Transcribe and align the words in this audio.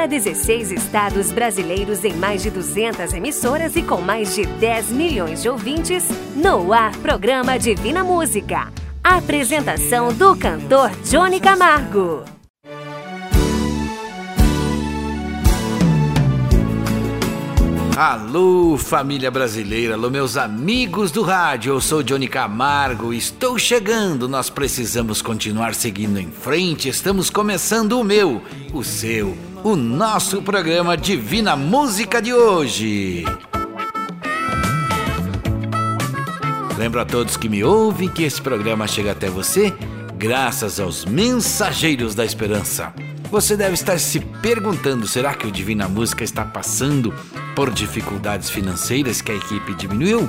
para 0.00 0.06
16 0.06 0.72
estados 0.72 1.30
brasileiros 1.30 2.06
em 2.06 2.14
mais 2.14 2.42
de 2.42 2.48
200 2.48 3.12
emissoras 3.12 3.76
e 3.76 3.82
com 3.82 4.00
mais 4.00 4.34
de 4.34 4.46
10 4.46 4.92
milhões 4.92 5.42
de 5.42 5.48
ouvintes, 5.50 6.08
no 6.34 6.72
ar 6.72 6.96
programa 6.96 7.58
Divina 7.58 8.02
Música. 8.02 8.72
Apresentação 9.04 10.10
do 10.10 10.34
cantor 10.34 10.90
Johnny 11.04 11.38
Camargo. 11.38 12.24
Alô, 17.94 18.78
família 18.78 19.30
brasileira, 19.30 19.92
alô, 19.92 20.08
meus 20.08 20.38
amigos 20.38 21.10
do 21.10 21.20
rádio. 21.20 21.74
Eu 21.74 21.80
sou 21.82 22.02
Johnny 22.02 22.26
Camargo, 22.26 23.12
estou 23.12 23.58
chegando. 23.58 24.26
Nós 24.26 24.48
precisamos 24.48 25.20
continuar 25.20 25.74
seguindo 25.74 26.18
em 26.18 26.30
frente. 26.30 26.88
Estamos 26.88 27.28
começando 27.28 28.00
o 28.00 28.02
meu, 28.02 28.40
o 28.72 28.82
seu, 28.82 29.36
o 29.62 29.76
nosso 29.76 30.40
programa 30.42 30.96
Divina 30.96 31.54
Música 31.54 32.20
de 32.22 32.32
hoje. 32.32 33.24
Lembro 36.78 37.00
a 37.00 37.04
todos 37.04 37.36
que 37.36 37.48
me 37.48 37.62
ouvem 37.62 38.08
que 38.08 38.22
esse 38.22 38.40
programa 38.40 38.86
chega 38.86 39.12
até 39.12 39.28
você 39.28 39.74
graças 40.16 40.80
aos 40.80 41.04
mensageiros 41.04 42.14
da 42.14 42.24
esperança. 42.24 42.92
Você 43.30 43.56
deve 43.56 43.74
estar 43.74 43.98
se 43.98 44.20
perguntando: 44.20 45.06
será 45.06 45.34
que 45.34 45.46
o 45.46 45.52
Divina 45.52 45.88
Música 45.88 46.24
está 46.24 46.44
passando 46.44 47.14
por 47.54 47.70
dificuldades 47.70 48.48
financeiras 48.48 49.20
que 49.20 49.30
a 49.30 49.36
equipe 49.36 49.74
diminuiu? 49.74 50.28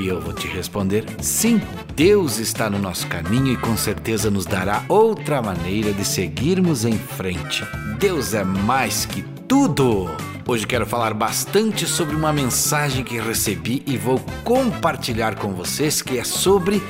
E 0.00 0.08
eu 0.08 0.18
vou 0.18 0.32
te 0.32 0.48
responder: 0.48 1.04
sim, 1.20 1.60
Deus 1.94 2.38
está 2.38 2.70
no 2.70 2.78
nosso 2.78 3.06
caminho 3.06 3.52
e 3.52 3.56
com 3.58 3.76
certeza 3.76 4.30
nos 4.30 4.46
dará 4.46 4.82
outra 4.88 5.42
maneira 5.42 5.92
de 5.92 6.06
seguirmos 6.06 6.86
em 6.86 6.96
frente. 6.96 7.62
Deus 7.98 8.32
é 8.32 8.42
mais 8.42 9.04
que 9.04 9.20
tudo! 9.46 10.08
Hoje 10.48 10.66
quero 10.66 10.86
falar 10.86 11.12
bastante 11.12 11.86
sobre 11.86 12.16
uma 12.16 12.32
mensagem 12.32 13.04
que 13.04 13.20
recebi 13.20 13.82
e 13.86 13.98
vou 13.98 14.18
compartilhar 14.42 15.34
com 15.34 15.52
vocês 15.52 16.00
que 16.00 16.18
é 16.18 16.24
sobre 16.24 16.82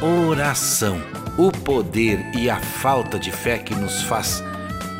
oração, 0.00 1.02
o 1.36 1.50
poder 1.50 2.24
e 2.32 2.48
a 2.48 2.60
falta 2.60 3.18
de 3.18 3.32
fé 3.32 3.58
que 3.58 3.74
nos 3.74 4.02
faz 4.04 4.40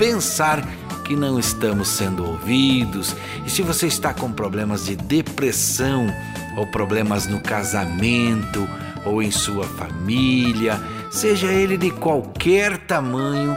pensar 0.02 0.66
que 1.04 1.14
não 1.14 1.38
estamos 1.38 1.86
sendo 1.86 2.26
ouvidos. 2.26 3.14
E 3.46 3.50
se 3.50 3.62
você 3.62 3.86
está 3.86 4.12
com 4.12 4.32
problemas 4.32 4.86
de 4.86 4.96
depressão 4.96 6.12
ou 6.56 6.66
problemas 6.66 7.28
no 7.28 7.40
casamento 7.40 8.68
ou 9.06 9.22
em 9.22 9.30
sua 9.30 9.64
família, 9.64 10.76
seja 11.08 11.52
ele 11.52 11.76
de 11.76 11.92
qualquer 11.92 12.78
tamanho, 12.78 13.56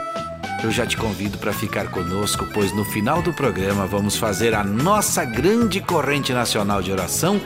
eu 0.62 0.70
já 0.70 0.86
te 0.86 0.96
convido 0.96 1.36
para 1.36 1.52
ficar 1.52 1.90
conosco, 1.90 2.46
pois 2.54 2.72
no 2.72 2.84
final 2.84 3.20
do 3.22 3.32
programa 3.32 3.84
vamos 3.84 4.16
fazer 4.16 4.54
a 4.54 4.62
nossa 4.62 5.24
grande 5.24 5.80
corrente 5.80 6.32
nacional 6.32 6.80
de 6.80 6.92
oração 6.92 7.40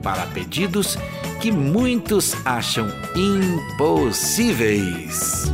para 0.00 0.26
pedidos 0.26 0.96
que 1.40 1.50
muitos 1.50 2.36
acham 2.46 2.86
impossíveis. 3.16 5.52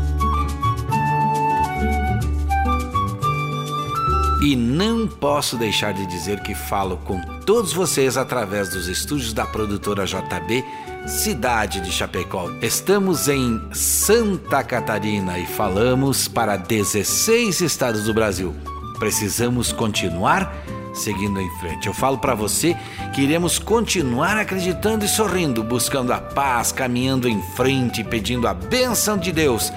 E 4.42 4.56
não 4.56 5.06
posso 5.06 5.58
deixar 5.58 5.92
de 5.92 6.06
dizer 6.06 6.40
que 6.40 6.54
falo 6.54 6.96
com 7.04 7.20
todos 7.44 7.74
vocês 7.74 8.16
através 8.16 8.70
dos 8.70 8.88
estúdios 8.88 9.34
da 9.34 9.44
produtora 9.44 10.06
JB, 10.06 10.64
cidade 11.06 11.78
de 11.82 11.92
Chapecó. 11.92 12.50
Estamos 12.62 13.28
em 13.28 13.60
Santa 13.74 14.64
Catarina 14.64 15.38
e 15.38 15.44
falamos 15.44 16.26
para 16.26 16.56
16 16.56 17.60
estados 17.60 18.04
do 18.04 18.14
Brasil. 18.14 18.54
Precisamos 18.98 19.72
continuar 19.72 20.50
seguindo 20.94 21.38
em 21.38 21.50
frente. 21.58 21.86
Eu 21.86 21.94
falo 21.94 22.16
para 22.16 22.34
você 22.34 22.74
que 23.14 23.20
iremos 23.20 23.58
continuar 23.58 24.38
acreditando 24.38 25.04
e 25.04 25.08
sorrindo, 25.08 25.62
buscando 25.62 26.14
a 26.14 26.18
paz, 26.18 26.72
caminhando 26.72 27.28
em 27.28 27.42
frente, 27.54 28.02
pedindo 28.02 28.48
a 28.48 28.54
bênção 28.54 29.18
de 29.18 29.32
Deus 29.32 29.70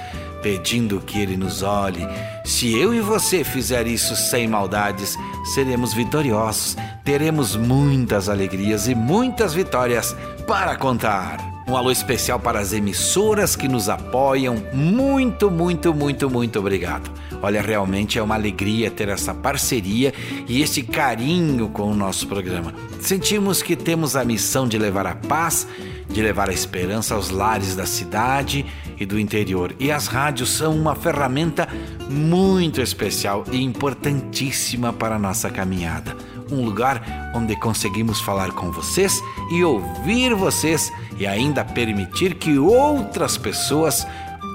pedindo 0.44 1.00
que 1.00 1.20
Ele 1.20 1.38
nos 1.38 1.64
olhe. 1.64 2.06
Se 2.44 2.78
eu 2.78 2.94
e 2.94 3.00
você 3.00 3.44
fizer 3.44 3.88
isso 3.88 4.16
sem 4.16 4.48
maldades, 4.48 5.18
seremos 5.56 5.94
vitoriosos, 5.94 6.76
teremos 7.04 7.56
muitas 7.56 8.28
alegrias 8.28 8.88
e 8.90 8.94
muitas 8.94 9.54
vitórias 9.54 10.16
para 10.46 10.76
contar. 10.76 11.54
Um 11.66 11.78
alô 11.78 11.90
especial 11.90 12.42
para 12.42 12.60
as 12.60 12.74
emissoras 12.74 13.56
que 13.56 13.70
nos 13.70 13.88
apoiam. 13.88 14.62
Muito, 14.74 15.50
muito, 15.50 15.94
muito, 15.94 16.30
muito 16.30 16.60
obrigado. 16.60 17.10
Olha, 17.42 17.62
realmente 17.62 18.20
é 18.20 18.22
uma 18.22 18.36
alegria 18.36 18.92
ter 18.92 19.08
essa 19.08 19.34
parceria 19.34 20.14
e 20.48 20.62
esse 20.62 20.84
carinho 20.84 21.70
com 21.70 21.84
o 21.84 21.96
nosso 21.96 22.28
programa. 22.28 22.74
Sentimos 23.00 23.62
que 23.62 23.78
temos 23.78 24.18
a 24.18 24.26
missão 24.26 24.68
de 24.68 24.78
levar 24.78 25.08
a 25.08 25.16
paz, 25.16 25.66
de 26.10 26.22
levar 26.22 26.50
a 26.50 26.54
esperança 26.54 27.16
aos 27.16 27.30
lares 27.30 27.78
da 27.78 27.86
cidade 27.86 28.66
e 29.04 29.06
do 29.06 29.20
interior. 29.20 29.76
E 29.80 29.92
as 29.92 30.08
rádios 30.08 30.50
são 30.50 30.76
uma 30.76 30.96
ferramenta 30.96 31.68
muito 32.10 32.82
especial 32.82 33.44
e 33.52 33.62
importantíssima 33.62 34.92
para 34.92 35.16
a 35.16 35.20
nossa 35.20 35.50
caminhada. 35.50 36.16
Um 36.52 36.64
lugar 36.64 37.32
onde 37.36 37.56
conseguimos 37.56 38.20
falar 38.22 38.52
com 38.52 38.72
vocês 38.72 39.22
e 39.52 39.64
ouvir 39.64 40.34
vocês 40.34 40.92
e 41.18 41.28
ainda 41.28 41.64
permitir 41.64 42.36
que 42.36 42.58
outras 42.58 43.38
pessoas 43.38 44.08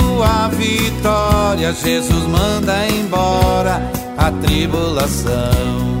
a 0.23 0.47
vitória. 0.47 1.73
Jesus 1.73 2.27
manda 2.27 2.87
embora 2.87 3.81
a 4.17 4.31
tribulação. 4.31 6.00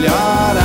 Você 0.00 0.59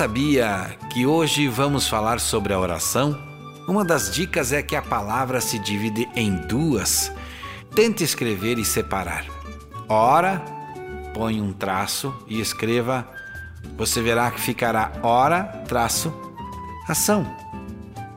sabia 0.00 0.78
que 0.88 1.04
hoje 1.04 1.46
vamos 1.46 1.86
falar 1.86 2.20
sobre 2.20 2.54
a 2.54 2.58
oração? 2.58 3.20
Uma 3.68 3.84
das 3.84 4.10
dicas 4.10 4.50
é 4.50 4.62
que 4.62 4.74
a 4.74 4.80
palavra 4.80 5.42
se 5.42 5.58
divide 5.58 6.08
em 6.16 6.36
duas. 6.36 7.12
Tente 7.74 8.02
escrever 8.02 8.58
e 8.58 8.64
separar. 8.64 9.26
Ora, 9.90 10.42
põe 11.12 11.38
um 11.42 11.52
traço 11.52 12.14
e 12.26 12.40
escreva. 12.40 13.06
Você 13.76 14.00
verá 14.00 14.30
que 14.30 14.40
ficará 14.40 14.90
ora, 15.02 15.42
traço, 15.68 16.10
ação. 16.88 17.30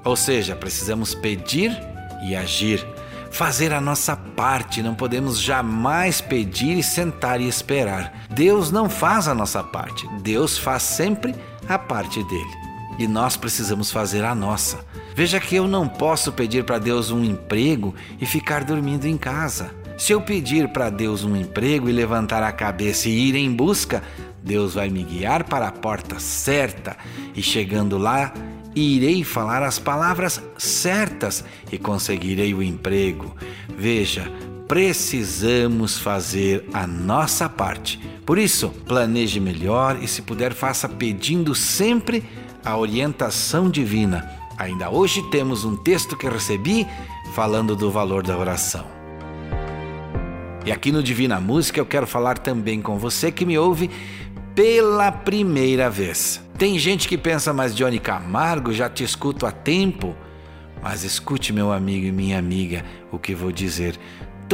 Ou 0.06 0.16
seja, 0.16 0.56
precisamos 0.56 1.14
pedir 1.14 1.78
e 2.26 2.34
agir 2.34 2.82
fazer 3.30 3.74
a 3.74 3.82
nossa 3.82 4.16
parte, 4.16 4.84
não 4.84 4.94
podemos 4.94 5.42
jamais 5.42 6.22
pedir 6.22 6.78
e 6.78 6.84
sentar 6.84 7.42
e 7.42 7.48
esperar. 7.48 8.14
Deus 8.30 8.72
não 8.72 8.88
faz 8.88 9.28
a 9.28 9.34
nossa 9.34 9.64
parte, 9.64 10.08
Deus 10.22 10.56
faz 10.56 10.84
sempre 10.84 11.36
a 11.68 11.78
parte 11.78 12.24
dele. 12.24 12.52
E 12.98 13.08
nós 13.08 13.36
precisamos 13.36 13.92
fazer 13.92 14.24
a 14.24 14.36
nossa. 14.36 14.86
Veja 15.16 15.40
que 15.40 15.56
eu 15.56 15.68
não 15.68 15.88
posso 15.88 16.32
pedir 16.32 16.64
para 16.64 16.80
Deus 16.80 17.12
um 17.12 17.24
emprego 17.24 17.94
e 18.20 18.26
ficar 18.26 18.64
dormindo 18.64 19.06
em 19.06 19.18
casa. 19.18 19.74
Se 19.98 20.12
eu 20.12 20.22
pedir 20.22 20.70
para 20.70 20.90
Deus 20.90 21.24
um 21.24 21.36
emprego 21.36 21.88
e 21.88 21.94
levantar 21.94 22.42
a 22.44 22.52
cabeça 22.52 23.08
e 23.08 23.30
ir 23.30 23.36
em 23.36 23.52
busca, 23.52 24.02
Deus 24.44 24.74
vai 24.74 24.90
me 24.90 25.04
guiar 25.04 25.44
para 25.44 25.68
a 25.68 25.72
porta 25.72 26.20
certa 26.20 26.98
e 27.36 27.42
chegando 27.42 27.98
lá, 27.98 28.34
irei 28.76 29.24
falar 29.24 29.64
as 29.64 29.80
palavras 29.80 30.42
certas 30.58 31.46
e 31.72 31.78
conseguirei 31.78 32.54
o 32.54 32.64
emprego. 32.64 33.36
Veja, 33.78 34.32
precisamos 34.68 35.98
fazer 35.98 36.66
a 36.74 36.88
nossa 36.88 37.48
parte. 37.50 38.00
Por 38.26 38.38
isso, 38.38 38.70
planeje 38.88 39.40
melhor 39.40 40.02
e, 40.02 40.08
se 40.08 40.22
puder, 40.22 40.54
faça 40.54 40.88
pedindo 40.88 41.54
sempre 41.54 42.24
a 42.64 42.78
orientação 42.78 43.70
divina. 43.70 44.30
Ainda 44.58 44.90
hoje 44.90 45.22
temos 45.30 45.66
um 45.66 45.76
texto 45.76 46.16
que 46.16 46.28
recebi 46.28 46.88
falando 47.34 47.76
do 47.76 47.92
valor 47.92 48.24
da 48.24 48.38
oração. 48.38 48.86
E 50.66 50.72
aqui 50.72 50.92
no 50.92 51.04
Divina 51.04 51.42
Música 51.42 51.80
eu 51.80 51.86
quero 51.86 52.08
falar 52.08 52.38
também 52.38 52.82
com 52.82 52.98
você 52.98 53.32
que 53.32 53.46
me 53.46 53.58
ouve 53.58 53.90
pela 54.56 55.12
primeira 55.12 55.90
vez. 55.90 56.42
Tem 56.58 56.80
gente 56.80 57.08
que 57.08 57.18
pensa, 57.18 57.52
mas 57.52 57.76
Johnny 57.76 58.00
Camargo, 58.00 58.72
já 58.72 58.90
te 58.90 59.04
escuto 59.04 59.46
há 59.46 59.52
tempo. 59.52 60.16
Mas 60.82 61.04
escute, 61.04 61.52
meu 61.52 61.72
amigo 61.72 62.06
e 62.06 62.12
minha 62.12 62.38
amiga, 62.38 62.86
o 63.12 63.18
que 63.18 63.34
vou 63.34 63.52
dizer. 63.52 63.98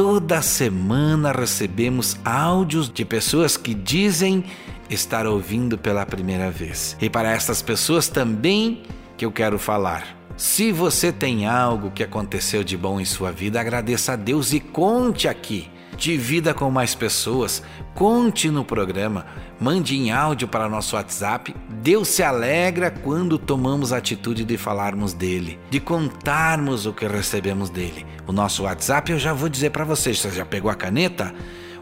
Toda 0.02 0.40
semana 0.40 1.30
recebemos 1.30 2.16
áudios 2.24 2.90
de 2.90 3.04
pessoas 3.04 3.58
que 3.58 3.74
dizem 3.74 4.46
estar 4.88 5.26
ouvindo 5.26 5.76
pela 5.76 6.06
primeira 6.06 6.50
vez. 6.50 6.96
E 7.02 7.10
para 7.10 7.30
essas 7.30 7.60
pessoas 7.60 8.08
também 8.08 8.82
que 9.18 9.26
eu 9.26 9.30
quero 9.30 9.58
falar. 9.58 10.16
Se 10.38 10.72
você 10.72 11.12
tem 11.12 11.46
algo 11.46 11.90
que 11.90 12.02
aconteceu 12.02 12.64
de 12.64 12.78
bom 12.78 12.98
em 12.98 13.04
sua 13.04 13.30
vida, 13.30 13.60
agradeça 13.60 14.14
a 14.14 14.16
Deus 14.16 14.54
e 14.54 14.58
conte 14.60 15.28
aqui 15.28 15.68
divida 16.00 16.52
com 16.54 16.70
mais 16.70 16.94
pessoas, 16.94 17.62
conte 17.94 18.50
no 18.50 18.64
programa, 18.64 19.26
mande 19.60 19.94
em 19.94 20.10
áudio 20.10 20.48
para 20.48 20.66
nosso 20.66 20.96
WhatsApp. 20.96 21.54
Deus 21.68 22.08
se 22.08 22.22
alegra 22.22 22.90
quando 22.90 23.36
tomamos 23.38 23.92
a 23.92 23.98
atitude 23.98 24.42
de 24.42 24.56
falarmos 24.56 25.12
dele, 25.12 25.60
de 25.68 25.78
contarmos 25.78 26.86
o 26.86 26.94
que 26.94 27.06
recebemos 27.06 27.68
dele. 27.68 28.06
O 28.26 28.32
nosso 28.32 28.62
WhatsApp 28.62 29.12
eu 29.12 29.18
já 29.18 29.34
vou 29.34 29.50
dizer 29.50 29.68
para 29.70 29.84
vocês, 29.84 30.18
você 30.18 30.30
já 30.30 30.46
pegou 30.46 30.70
a 30.70 30.74
caneta? 30.74 31.34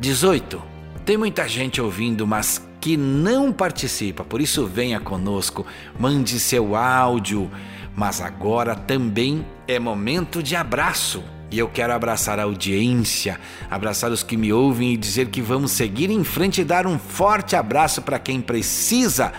18. 0.00 0.62
Tem 1.04 1.16
muita 1.16 1.46
gente 1.46 1.80
ouvindo, 1.80 2.26
mas 2.26 2.60
que 2.80 2.96
não 2.96 3.52
participa, 3.52 4.24
por 4.24 4.40
isso 4.40 4.66
venha 4.66 4.98
conosco, 4.98 5.64
mande 5.98 6.40
seu 6.40 6.74
áudio. 6.74 7.50
Mas 7.94 8.20
agora 8.20 8.74
também 8.74 9.46
é 9.68 9.78
momento 9.78 10.42
de 10.42 10.56
abraço. 10.56 11.22
E 11.50 11.58
eu 11.58 11.68
quero 11.68 11.92
abraçar 11.92 12.40
a 12.40 12.42
audiência, 12.42 13.38
abraçar 13.70 14.10
os 14.10 14.24
que 14.24 14.36
me 14.36 14.52
ouvem 14.52 14.92
e 14.92 14.96
dizer 14.96 15.28
que 15.28 15.40
vamos 15.40 15.70
seguir 15.70 16.10
em 16.10 16.24
frente 16.24 16.62
e 16.62 16.64
dar 16.64 16.84
um 16.86 16.98
forte 16.98 17.54
abraço 17.54 18.02
para 18.02 18.18
quem 18.18 18.40
precisa 18.40 19.32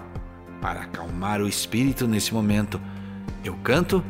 para 0.60 0.82
acalmar 0.82 1.42
o 1.42 1.48
espírito 1.48 2.06
nesse 2.08 2.32
momento, 2.32 2.80
eu 3.44 3.54
canto 3.62 4.02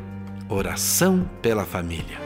Oração 0.49 1.29
pela 1.41 1.65
Família. 1.65 2.21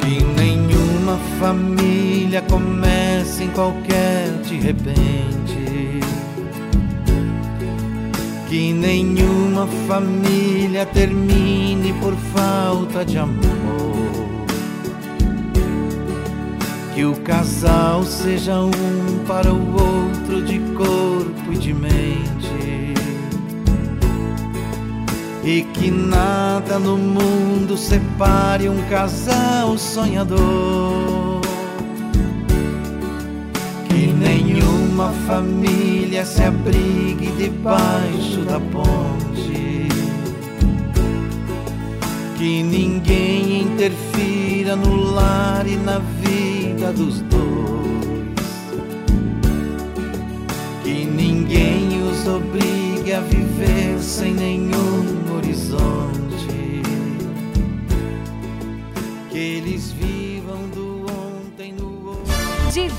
Que 0.00 0.22
nenhuma 0.22 1.18
família 1.40 2.40
comece 2.42 3.44
em 3.44 3.50
qualquer 3.50 4.30
de 4.42 4.56
repente 4.58 5.81
que 8.52 8.70
nenhuma 8.70 9.66
família 9.88 10.84
termine 10.84 11.94
por 11.94 12.14
falta 12.34 13.02
de 13.02 13.16
amor. 13.16 13.32
Que 16.94 17.02
o 17.02 17.16
casal 17.22 18.04
seja 18.04 18.60
um 18.60 19.24
para 19.26 19.50
o 19.50 19.72
outro 19.72 20.42
de 20.42 20.58
corpo 20.76 21.50
e 21.50 21.56
de 21.56 21.72
mente. 21.72 22.92
E 25.42 25.62
que 25.72 25.90
nada 25.90 26.78
no 26.78 26.98
mundo 26.98 27.74
separe 27.78 28.68
um 28.68 28.82
casal 28.82 29.78
sonhador. 29.78 31.31
Que 34.02 34.08
nenhuma 34.08 35.12
família 35.28 36.26
se 36.26 36.42
abrigue 36.42 37.30
debaixo 37.38 38.40
da 38.44 38.58
ponte. 38.58 39.86
Que 42.36 42.64
ninguém 42.64 43.62
interfira 43.62 44.74
no 44.74 44.96
lar 44.96 45.64
e 45.68 45.76
na 45.76 46.00
vida 46.00 46.92
dos 46.92 47.20
dois. 47.20 48.42
Que 50.82 51.04
ninguém 51.04 52.02
os 52.02 52.26
obrigue 52.26 53.12
a 53.12 53.20
viver 53.20 54.00
sem 54.00 54.34
nenhum 54.34 55.36
horizonte. 55.36 56.21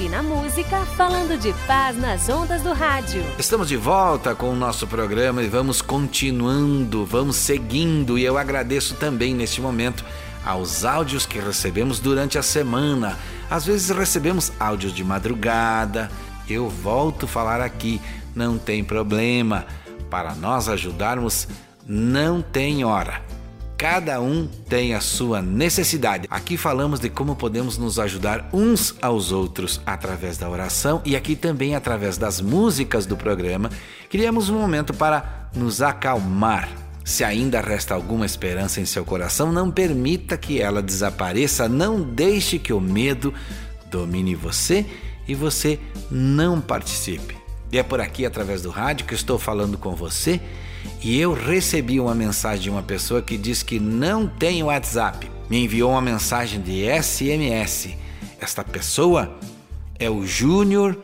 Divina 0.03 0.21
Música, 0.21 0.85
falando 0.97 1.39
de 1.39 1.53
paz 1.65 1.95
nas 1.95 2.27
ondas 2.27 2.61
do 2.61 2.73
rádio. 2.73 3.23
Estamos 3.39 3.69
de 3.69 3.77
volta 3.77 4.35
com 4.35 4.49
o 4.49 4.55
nosso 4.55 4.85
programa 4.85 5.41
e 5.41 5.47
vamos 5.47 5.81
continuando, 5.81 7.05
vamos 7.05 7.37
seguindo. 7.37 8.19
E 8.19 8.25
eu 8.25 8.37
agradeço 8.37 8.95
também 8.95 9.33
neste 9.33 9.61
momento 9.61 10.03
aos 10.45 10.83
áudios 10.83 11.25
que 11.25 11.39
recebemos 11.39 12.01
durante 12.01 12.37
a 12.37 12.43
semana. 12.43 13.17
Às 13.49 13.65
vezes 13.65 13.95
recebemos 13.95 14.51
áudios 14.59 14.93
de 14.93 15.05
madrugada. 15.05 16.11
Eu 16.49 16.67
volto 16.67 17.25
a 17.25 17.29
falar 17.29 17.61
aqui, 17.61 18.01
não 18.35 18.57
tem 18.57 18.83
problema. 18.83 19.65
Para 20.09 20.35
nós 20.35 20.67
ajudarmos, 20.67 21.47
não 21.87 22.41
tem 22.41 22.83
hora. 22.83 23.21
Cada 23.83 24.21
um 24.21 24.47
tem 24.47 24.93
a 24.93 25.01
sua 25.01 25.41
necessidade. 25.41 26.25
Aqui 26.29 26.55
falamos 26.55 27.01
de 27.01 27.09
como 27.09 27.35
podemos 27.35 27.77
nos 27.77 27.99
ajudar 27.99 28.49
uns 28.53 28.95
aos 29.01 29.33
outros 29.33 29.81
através 29.85 30.37
da 30.37 30.49
oração 30.49 31.01
e 31.03 31.17
aqui 31.17 31.35
também 31.35 31.75
através 31.75 32.17
das 32.17 32.39
músicas 32.39 33.05
do 33.05 33.17
programa. 33.17 33.69
Criamos 34.09 34.49
um 34.49 34.57
momento 34.57 34.93
para 34.93 35.49
nos 35.53 35.81
acalmar. 35.81 36.69
Se 37.03 37.25
ainda 37.25 37.59
resta 37.59 37.93
alguma 37.93 38.25
esperança 38.25 38.79
em 38.79 38.85
seu 38.85 39.03
coração, 39.03 39.51
não 39.51 39.69
permita 39.69 40.37
que 40.37 40.61
ela 40.61 40.81
desapareça, 40.81 41.67
não 41.67 42.01
deixe 42.01 42.57
que 42.57 42.71
o 42.71 42.79
medo 42.79 43.33
domine 43.91 44.33
você 44.33 44.85
e 45.27 45.35
você 45.35 45.77
não 46.09 46.61
participe. 46.61 47.35
E 47.69 47.77
é 47.77 47.83
por 47.83 47.99
aqui, 47.99 48.25
através 48.25 48.61
do 48.61 48.69
rádio, 48.69 49.05
que 49.05 49.13
estou 49.13 49.37
falando 49.37 49.77
com 49.77 49.93
você 49.93 50.39
e 51.01 51.19
eu 51.19 51.33
recebi 51.33 51.99
uma 51.99 52.15
mensagem 52.15 52.63
de 52.63 52.69
uma 52.69 52.83
pessoa 52.83 53.21
que 53.21 53.37
diz 53.37 53.61
que 53.61 53.79
não 53.79 54.27
tem 54.27 54.63
WhatsApp. 54.63 55.29
Me 55.49 55.63
enviou 55.63 55.91
uma 55.91 56.01
mensagem 56.01 56.61
de 56.61 56.83
SMS. 57.01 57.89
Esta 58.39 58.63
pessoa 58.63 59.37
é 59.99 60.09
o 60.09 60.25
Júnior 60.25 60.97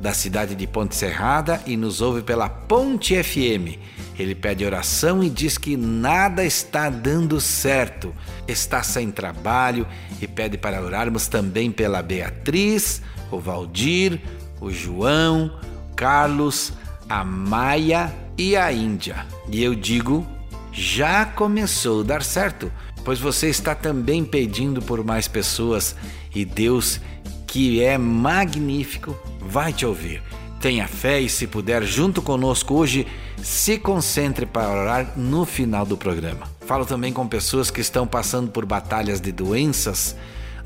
da 0.00 0.12
cidade 0.12 0.54
de 0.54 0.66
Ponte 0.66 0.94
Serrada 0.94 1.62
e 1.66 1.76
nos 1.76 2.00
ouve 2.00 2.22
pela 2.22 2.48
Ponte 2.48 3.22
FM. 3.22 3.78
Ele 4.18 4.34
pede 4.34 4.64
oração 4.64 5.24
e 5.24 5.30
diz 5.30 5.58
que 5.58 5.76
nada 5.76 6.44
está 6.44 6.88
dando 6.90 7.40
certo, 7.40 8.14
está 8.46 8.82
sem 8.82 9.10
trabalho 9.10 9.86
e 10.20 10.28
pede 10.28 10.56
para 10.56 10.82
orarmos 10.82 11.26
também 11.26 11.70
pela 11.72 12.02
Beatriz, 12.02 13.02
o 13.30 13.40
Valdir, 13.40 14.20
o 14.60 14.70
João, 14.70 15.58
Carlos, 15.96 16.72
a 17.08 17.24
Maia 17.24 18.14
e 18.36 18.56
a 18.56 18.72
Índia. 18.72 19.26
E 19.48 19.62
eu 19.62 19.74
digo, 19.74 20.26
já 20.72 21.24
começou 21.24 22.00
a 22.00 22.04
dar 22.04 22.22
certo, 22.22 22.70
pois 23.04 23.20
você 23.20 23.48
está 23.48 23.74
também 23.74 24.24
pedindo 24.24 24.82
por 24.82 25.04
mais 25.04 25.28
pessoas 25.28 25.94
e 26.34 26.44
Deus, 26.44 27.00
que 27.46 27.82
é 27.82 27.96
magnífico, 27.96 29.16
vai 29.40 29.72
te 29.72 29.86
ouvir. 29.86 30.22
Tenha 30.60 30.88
fé 30.88 31.20
e, 31.20 31.28
se 31.28 31.46
puder, 31.46 31.82
junto 31.82 32.22
conosco 32.22 32.74
hoje, 32.74 33.06
se 33.42 33.78
concentre 33.78 34.46
para 34.46 34.70
orar 34.70 35.12
no 35.14 35.44
final 35.44 35.84
do 35.84 35.96
programa. 35.96 36.48
Falo 36.66 36.86
também 36.86 37.12
com 37.12 37.28
pessoas 37.28 37.70
que 37.70 37.82
estão 37.82 38.06
passando 38.06 38.50
por 38.50 38.64
batalhas 38.64 39.20
de 39.20 39.30
doenças, 39.30 40.16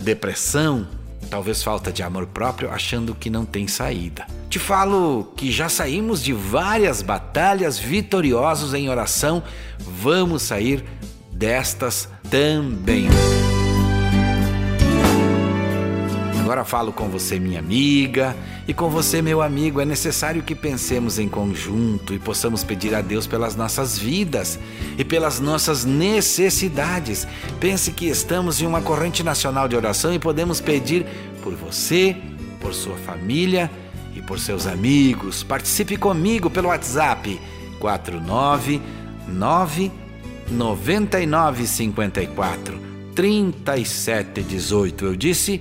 depressão, 0.01 0.87
talvez 1.29 1.63
falta 1.65 1.93
de 1.93 2.05
amor 2.05 2.27
próprio, 2.27 2.71
achando 2.71 3.15
que 3.15 3.29
não 3.29 3.45
tem 3.45 3.67
saída. 3.67 4.25
Te 4.49 4.59
falo 4.59 5.31
que 5.37 5.53
já 5.53 5.69
saímos 5.69 6.23
de 6.23 6.33
várias 6.33 7.03
batalhas 7.03 7.79
vitoriosos 7.79 8.73
em 8.73 8.89
oração, 8.89 9.43
vamos 9.79 10.43
sair 10.43 10.83
destas 11.31 12.09
também. 12.31 13.09
Agora 16.41 16.65
falo 16.65 16.95
com 16.95 17.11
você, 17.11 17.39
minha 17.39 17.59
amiga, 17.59 18.35
e 18.67 18.73
com 18.73 18.89
você, 18.89 19.21
meu 19.21 19.43
amigo. 19.43 19.83
É 19.83 19.85
necessário 19.85 20.43
que 20.43 20.55
pensemos 20.55 21.19
em 21.19 21.29
conjunto 21.29 22.15
e 22.15 22.19
possamos 22.19 22.65
pedir 22.65 22.95
a 22.95 23.03
Deus 23.03 23.27
pelas 23.27 23.55
nossas 23.55 23.99
vidas 23.99 24.59
e 24.97 25.05
pelas 25.05 25.41
nossas 25.41 25.85
necessidades. 25.85 27.29
Pense 27.61 27.93
que 27.93 28.07
estamos 28.07 28.63
em 28.63 28.67
uma 28.67 28.81
corrente 28.81 29.23
nacional 29.23 29.69
de 29.69 29.77
oração 29.77 30.15
e 30.15 30.19
podemos 30.19 30.59
pedir 30.59 31.05
por 31.43 31.55
você, 31.55 32.17
por 32.63 32.73
sua 32.73 32.97
família 32.97 33.71
e 34.19 34.23
por 34.23 34.39
seus 34.39 34.67
amigos. 34.67 35.43
Participe 35.43 35.97
comigo 35.97 36.51
pelo 36.51 36.69
WhatsApp 36.69 37.41
499 37.79 39.91
9954 40.51 42.81
3718. 43.15 45.05
Eu 45.05 45.15
disse 45.17 45.61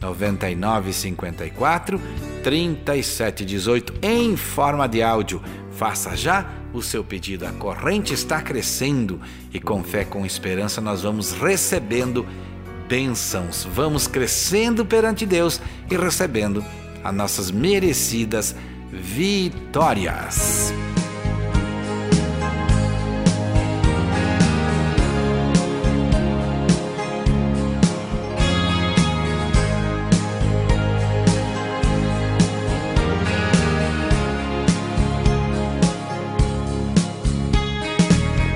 9954 0.00 2.00
3718 2.42 3.94
em 4.02 4.36
forma 4.36 4.88
de 4.88 5.02
áudio. 5.02 5.42
Faça 5.72 6.16
já 6.16 6.48
o 6.72 6.80
seu 6.82 7.04
pedido. 7.04 7.46
A 7.46 7.52
corrente 7.52 8.14
está 8.14 8.42
crescendo 8.42 9.20
e 9.52 9.60
com 9.60 9.84
fé, 9.84 10.04
com 10.04 10.26
esperança, 10.26 10.80
nós 10.80 11.02
vamos 11.02 11.32
recebendo 11.32 12.26
bênçãos. 12.88 13.68
Vamos 13.74 14.06
crescendo 14.06 14.86
perante 14.86 15.26
Deus 15.26 15.60
e 15.90 15.96
recebendo 15.96 16.64
as 17.08 17.14
nossas 17.14 17.50
merecidas 17.50 18.54
vitórias. 18.92 20.72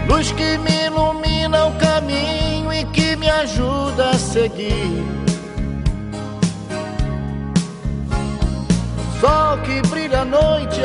Luz 0.06 0.30
que 0.32 0.58
me 0.58 0.86
ilumina 0.86 1.66
o 1.66 1.72
caminho 1.78 2.72
e 2.72 2.84
que 2.86 3.16
me 3.16 3.30
ajuda 3.30 4.10
a 4.10 4.18
seguir 4.18 5.21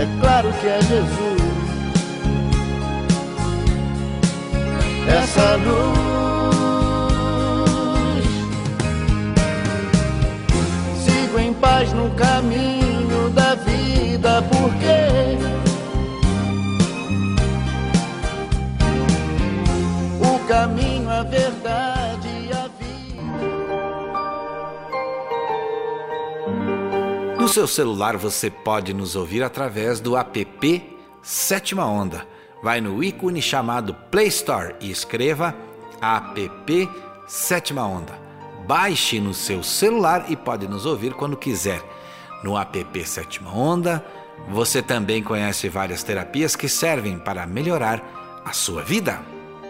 é 0.00 0.06
claro 0.18 0.50
que 0.60 0.66
é 0.66 0.80
Jesus. 0.80 1.40
Essa 5.06 5.56
luz 5.56 5.98
sigo 11.04 11.38
em 11.38 11.52
paz 11.52 11.92
no 11.92 12.08
caminho 12.10 12.69
seu 27.50 27.66
celular 27.66 28.16
você 28.16 28.48
pode 28.48 28.94
nos 28.94 29.16
ouvir 29.16 29.42
através 29.42 29.98
do 29.98 30.16
app 30.16 30.96
Sétima 31.20 31.84
Onda. 31.84 32.24
Vai 32.62 32.80
no 32.80 33.02
ícone 33.02 33.42
chamado 33.42 33.92
Play 34.08 34.28
Store 34.28 34.76
e 34.80 34.88
escreva 34.88 35.52
app 36.00 36.88
Sétima 37.26 37.84
Onda. 37.84 38.16
Baixe 38.68 39.18
no 39.18 39.34
seu 39.34 39.64
celular 39.64 40.26
e 40.28 40.36
pode 40.36 40.68
nos 40.68 40.86
ouvir 40.86 41.14
quando 41.14 41.36
quiser. 41.36 41.82
No 42.44 42.56
app 42.56 43.04
Sétima 43.04 43.52
Onda, 43.52 44.04
você 44.48 44.80
também 44.80 45.20
conhece 45.20 45.68
várias 45.68 46.04
terapias 46.04 46.54
que 46.54 46.68
servem 46.68 47.18
para 47.18 47.48
melhorar 47.48 48.42
a 48.44 48.52
sua 48.52 48.82
vida. 48.82 49.20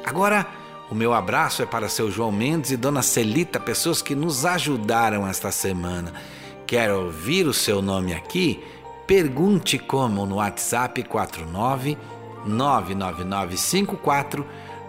Agora, 0.04 0.46
o 0.90 0.94
meu 0.94 1.14
abraço 1.14 1.62
é 1.62 1.66
para 1.66 1.88
seu 1.88 2.10
João 2.10 2.30
Mendes 2.30 2.72
e 2.72 2.76
Dona 2.76 3.00
Celita, 3.00 3.58
pessoas 3.58 4.02
que 4.02 4.14
nos 4.14 4.44
ajudaram 4.44 5.26
esta 5.26 5.50
semana. 5.50 6.12
Quer 6.70 6.90
ouvir 6.92 7.48
o 7.48 7.52
seu 7.52 7.82
nome 7.82 8.14
aqui? 8.14 8.62
Pergunte 9.04 9.76
como 9.76 10.24
no 10.24 10.36
WhatsApp 10.36 11.02
49 11.02 11.98
99954 12.46 14.46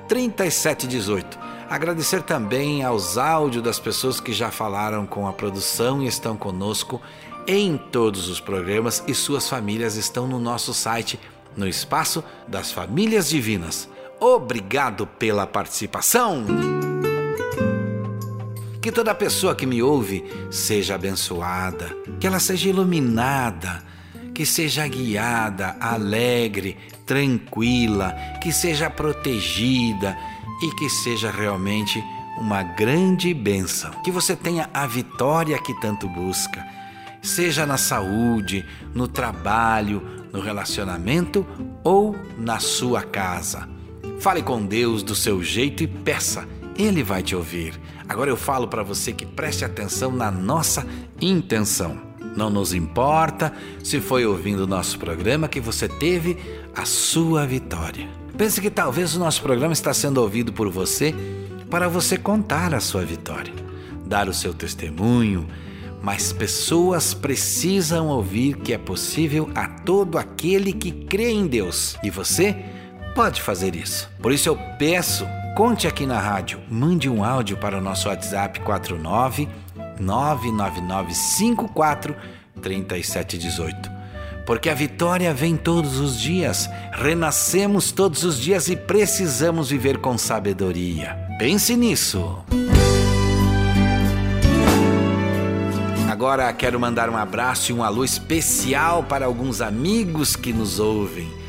3718. 0.07 1.39
Agradecer 1.67 2.21
também 2.21 2.83
aos 2.83 3.17
áudios 3.17 3.63
das 3.63 3.79
pessoas 3.79 4.19
que 4.19 4.31
já 4.31 4.51
falaram 4.51 5.07
com 5.07 5.27
a 5.27 5.33
produção 5.33 6.03
e 6.03 6.07
estão 6.07 6.37
conosco 6.37 7.01
em 7.47 7.77
todos 7.77 8.29
os 8.29 8.39
programas 8.39 9.03
e 9.07 9.15
suas 9.15 9.49
famílias 9.49 9.95
estão 9.95 10.27
no 10.27 10.39
nosso 10.39 10.75
site, 10.75 11.19
no 11.57 11.67
espaço 11.67 12.23
das 12.47 12.71
Famílias 12.71 13.27
Divinas. 13.27 13.89
Obrigado 14.19 15.07
pela 15.07 15.47
participação! 15.47 16.45
Que 18.81 18.91
toda 18.91 19.13
pessoa 19.13 19.55
que 19.55 19.65
me 19.65 19.81
ouve 19.83 20.23
seja 20.49 20.95
abençoada, 20.95 21.95
que 22.19 22.25
ela 22.25 22.39
seja 22.39 22.69
iluminada, 22.69 23.83
que 24.33 24.45
seja 24.45 24.87
guiada, 24.87 25.75
alegre, 25.79 26.77
tranquila, 27.05 28.15
que 28.41 28.51
seja 28.51 28.89
protegida 28.89 30.17
e 30.63 30.75
que 30.75 30.89
seja 30.89 31.29
realmente 31.29 32.03
uma 32.39 32.63
grande 32.63 33.33
bênção. 33.33 33.91
Que 34.03 34.09
você 34.09 34.35
tenha 34.35 34.67
a 34.73 34.87
vitória 34.87 35.61
que 35.61 35.79
tanto 35.79 36.07
busca, 36.09 36.65
seja 37.21 37.67
na 37.67 37.77
saúde, 37.77 38.65
no 38.95 39.07
trabalho, 39.07 40.01
no 40.33 40.39
relacionamento 40.39 41.45
ou 41.83 42.15
na 42.37 42.59
sua 42.59 43.03
casa. 43.03 43.69
Fale 44.19 44.41
com 44.41 44.65
Deus 44.65 45.03
do 45.03 45.13
seu 45.13 45.43
jeito 45.43 45.83
e 45.83 45.87
peça, 45.87 46.47
Ele 46.81 47.03
vai 47.03 47.21
te 47.21 47.35
ouvir. 47.35 47.79
Agora 48.09 48.31
eu 48.31 48.35
falo 48.35 48.67
para 48.67 48.81
você 48.81 49.13
que 49.13 49.23
preste 49.23 49.63
atenção 49.63 50.11
na 50.11 50.31
nossa 50.31 50.83
intenção. 51.21 51.95
Não 52.35 52.49
nos 52.49 52.73
importa 52.73 53.53
se 53.83 53.99
foi 53.99 54.25
ouvindo 54.25 54.61
o 54.61 54.67
nosso 54.67 54.97
programa 54.97 55.47
que 55.47 55.59
você 55.59 55.87
teve 55.87 56.37
a 56.75 56.83
sua 56.83 57.45
vitória. 57.45 58.09
Pense 58.35 58.59
que 58.59 58.71
talvez 58.71 59.15
o 59.15 59.19
nosso 59.19 59.43
programa 59.43 59.73
está 59.73 59.93
sendo 59.93 60.17
ouvido 60.19 60.51
por 60.51 60.69
você 60.71 61.13
para 61.69 61.87
você 61.87 62.17
contar 62.17 62.73
a 62.73 62.79
sua 62.79 63.05
vitória, 63.05 63.53
dar 64.03 64.27
o 64.27 64.33
seu 64.33 64.51
testemunho, 64.51 65.47
mas 66.01 66.33
pessoas 66.33 67.13
precisam 67.13 68.07
ouvir 68.07 68.55
que 68.55 68.73
é 68.73 68.77
possível 68.79 69.51
a 69.53 69.67
todo 69.67 70.17
aquele 70.17 70.73
que 70.73 70.91
crê 70.91 71.29
em 71.29 71.45
Deus. 71.45 71.95
E 72.03 72.09
você 72.09 72.55
pode 73.13 73.39
fazer 73.39 73.75
isso. 73.75 74.09
Por 74.19 74.31
isso 74.31 74.49
eu 74.49 74.57
peço 74.79 75.27
Conte 75.55 75.85
aqui 75.85 76.05
na 76.05 76.17
rádio, 76.17 76.61
mande 76.69 77.09
um 77.09 77.25
áudio 77.25 77.57
para 77.57 77.77
o 77.77 77.81
nosso 77.81 78.07
WhatsApp 78.07 78.61
49 78.61 79.49
99954 79.99 82.15
3718. 82.61 83.91
Porque 84.45 84.69
a 84.69 84.73
vitória 84.73 85.33
vem 85.33 85.57
todos 85.57 85.99
os 85.99 86.17
dias, 86.17 86.69
renascemos 86.93 87.91
todos 87.91 88.23
os 88.23 88.39
dias 88.39 88.69
e 88.69 88.77
precisamos 88.77 89.69
viver 89.69 89.97
com 89.97 90.17
sabedoria. 90.17 91.17
Pense 91.37 91.75
nisso. 91.75 92.37
Agora 96.09 96.53
quero 96.53 96.79
mandar 96.79 97.09
um 97.09 97.17
abraço 97.17 97.71
e 97.71 97.75
um 97.75 97.83
alô 97.83 98.05
especial 98.05 99.03
para 99.03 99.25
alguns 99.25 99.59
amigos 99.59 100.33
que 100.35 100.53
nos 100.53 100.79
ouvem. 100.79 101.40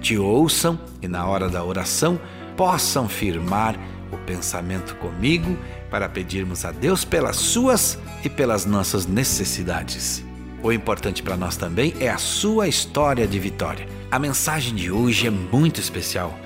te 0.00 0.16
ouçam 0.16 0.78
e 1.00 1.08
na 1.08 1.26
hora 1.26 1.48
da 1.48 1.64
oração 1.64 2.18
possam 2.56 3.08
firmar 3.08 3.78
o 4.12 4.16
pensamento 4.18 4.94
comigo 4.96 5.56
para 5.90 6.08
pedirmos 6.08 6.64
a 6.64 6.72
Deus 6.72 7.04
pelas 7.04 7.36
suas 7.36 7.98
e 8.24 8.28
pelas 8.28 8.64
nossas 8.64 9.06
necessidades. 9.06 10.24
O 10.62 10.72
importante 10.72 11.22
para 11.22 11.36
nós 11.36 11.56
também 11.56 11.94
é 12.00 12.08
a 12.08 12.18
sua 12.18 12.66
história 12.66 13.26
de 13.26 13.38
vitória. 13.38 13.86
A 14.10 14.18
mensagem 14.18 14.74
de 14.74 14.90
hoje 14.90 15.26
é 15.26 15.30
muito 15.30 15.80
especial. 15.80 16.36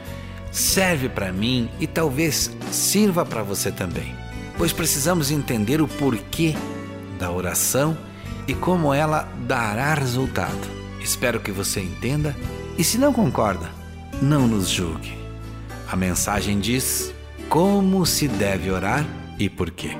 Serve 0.51 1.09
para 1.09 1.33
mim 1.33 1.71
e 1.79 1.87
talvez 1.87 2.51
sirva 2.73 3.25
para 3.25 3.43
você 3.43 3.71
também, 3.71 4.15
pois 4.59 4.73
precisamos 4.73 5.31
entender 5.31 5.81
o 5.81 5.87
porquê 5.87 6.55
da 7.21 7.31
oração 7.31 7.97
e 8.49 8.55
como 8.55 8.93
ela 8.93 9.29
dará 9.47 9.95
resultado. 9.95 10.69
Espero 11.01 11.39
que 11.39 11.53
você 11.53 11.81
entenda 11.81 12.35
e, 12.77 12.83
se 12.83 12.99
não 12.99 13.13
concorda, 13.13 13.71
não 14.21 14.49
nos 14.49 14.69
julgue. 14.69 15.17
A 15.89 15.95
mensagem 15.95 16.59
diz 16.59 17.15
como 17.49 18.05
se 18.07 18.27
deve 18.27 18.71
orar 18.71 19.07
e 19.39 19.49
por 19.49 19.71
quê. 19.71 19.91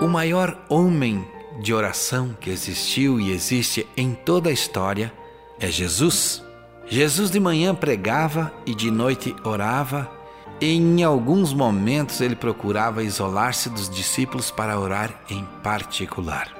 O 0.00 0.08
maior 0.08 0.58
homem 0.68 1.24
de 1.60 1.74
oração 1.74 2.34
que 2.40 2.48
existiu 2.48 3.20
e 3.20 3.32
existe 3.32 3.86
em 3.96 4.14
toda 4.14 4.48
a 4.48 4.52
história 4.52 5.12
é 5.58 5.68
Jesus. 5.68 6.42
Jesus 6.86 7.30
de 7.30 7.38
manhã 7.38 7.74
pregava 7.74 8.52
e 8.64 8.74
de 8.74 8.90
noite 8.90 9.36
orava, 9.44 10.10
em 10.60 11.02
alguns 11.02 11.54
momentos 11.54 12.20
ele 12.20 12.36
procurava 12.36 13.02
isolar-se 13.02 13.70
dos 13.70 13.88
discípulos 13.88 14.50
para 14.50 14.78
orar 14.78 15.22
em 15.30 15.44
particular. 15.62 16.54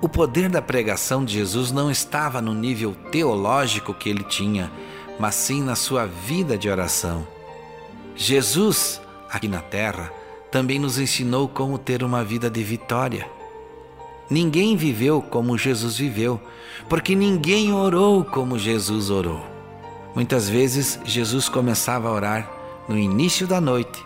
O 0.00 0.08
poder 0.08 0.48
da 0.48 0.62
pregação 0.62 1.24
de 1.24 1.34
Jesus 1.34 1.70
não 1.70 1.90
estava 1.90 2.40
no 2.40 2.54
nível 2.54 2.94
teológico 3.10 3.92
que 3.92 4.08
ele 4.08 4.24
tinha, 4.24 4.70
mas 5.18 5.34
sim 5.34 5.62
na 5.62 5.74
sua 5.74 6.06
vida 6.06 6.56
de 6.56 6.68
oração. 6.68 7.26
Jesus, 8.16 9.00
aqui 9.30 9.48
na 9.48 9.60
terra, 9.60 10.10
também 10.50 10.78
nos 10.78 10.98
ensinou 10.98 11.48
como 11.48 11.78
ter 11.78 12.02
uma 12.02 12.24
vida 12.24 12.48
de 12.48 12.62
vitória. 12.62 13.28
Ninguém 14.30 14.76
viveu 14.76 15.20
como 15.20 15.58
Jesus 15.58 15.98
viveu, 15.98 16.40
porque 16.88 17.14
ninguém 17.14 17.72
orou 17.72 18.24
como 18.24 18.58
Jesus 18.58 19.10
orou. 19.10 19.44
Muitas 20.14 20.48
vezes 20.48 20.98
Jesus 21.04 21.48
começava 21.48 22.08
a 22.08 22.12
orar 22.12 22.53
no 22.88 22.96
início 22.98 23.46
da 23.46 23.60
noite 23.60 24.04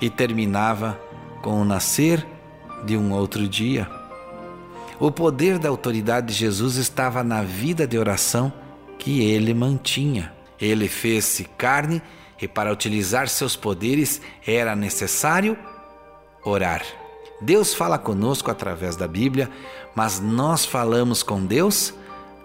e 0.00 0.08
terminava 0.08 0.98
com 1.42 1.60
o 1.60 1.64
nascer 1.64 2.26
de 2.84 2.96
um 2.96 3.12
outro 3.12 3.48
dia. 3.48 3.88
O 5.00 5.10
poder 5.10 5.58
da 5.58 5.68
autoridade 5.68 6.28
de 6.28 6.34
Jesus 6.34 6.76
estava 6.76 7.22
na 7.22 7.42
vida 7.42 7.86
de 7.86 7.98
oração 7.98 8.52
que 8.98 9.22
ele 9.22 9.54
mantinha. 9.54 10.32
Ele 10.60 10.88
fez-se 10.88 11.44
carne 11.44 12.02
e 12.40 12.48
para 12.48 12.72
utilizar 12.72 13.28
seus 13.28 13.54
poderes 13.54 14.20
era 14.46 14.74
necessário 14.74 15.56
orar. 16.44 16.82
Deus 17.40 17.72
fala 17.72 17.98
conosco 17.98 18.50
através 18.50 18.96
da 18.96 19.06
Bíblia, 19.06 19.48
mas 19.94 20.18
nós 20.18 20.64
falamos 20.64 21.22
com 21.22 21.44
Deus 21.44 21.94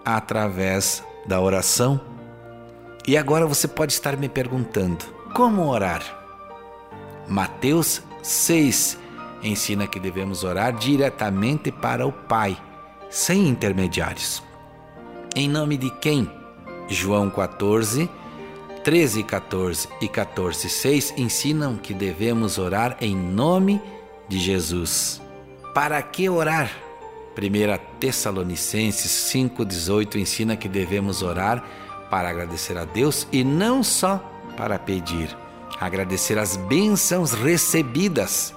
através 0.04 1.02
da 1.26 1.40
oração. 1.40 2.00
E 3.06 3.16
agora 3.16 3.46
você 3.46 3.66
pode 3.66 3.92
estar 3.92 4.16
me 4.16 4.28
perguntando: 4.28 5.04
como 5.34 5.68
orar? 5.68 6.02
Mateus 7.28 8.00
6 8.22 8.96
ensina 9.42 9.88
que 9.88 9.98
devemos 9.98 10.44
orar 10.44 10.72
diretamente 10.72 11.72
para 11.72 12.06
o 12.06 12.12
Pai, 12.12 12.56
sem 13.10 13.48
intermediários. 13.48 14.42
Em 15.34 15.48
nome 15.48 15.76
de 15.76 15.90
quem? 15.90 16.30
João 16.88 17.28
14, 17.28 18.08
13, 18.84 19.24
14 19.24 19.88
e 20.00 20.08
14, 20.08 20.68
6 20.68 21.14
ensinam 21.16 21.76
que 21.76 21.92
devemos 21.92 22.56
orar 22.56 22.96
em 23.00 23.16
nome 23.16 23.82
de 24.28 24.38
Jesus. 24.38 25.20
Para 25.74 26.00
que 26.00 26.28
orar? 26.28 26.70
1 27.36 27.98
Tessalonicenses 27.98 29.10
5,18 29.34 30.14
ensina 30.14 30.56
que 30.56 30.68
devemos 30.68 31.22
orar 31.22 31.64
para 32.08 32.28
agradecer 32.28 32.78
a 32.78 32.84
Deus 32.84 33.26
e 33.32 33.42
não 33.42 33.82
só 33.82 34.33
para 34.56 34.78
pedir, 34.78 35.36
agradecer 35.80 36.38
as 36.38 36.56
bênçãos 36.56 37.32
recebidas. 37.32 38.54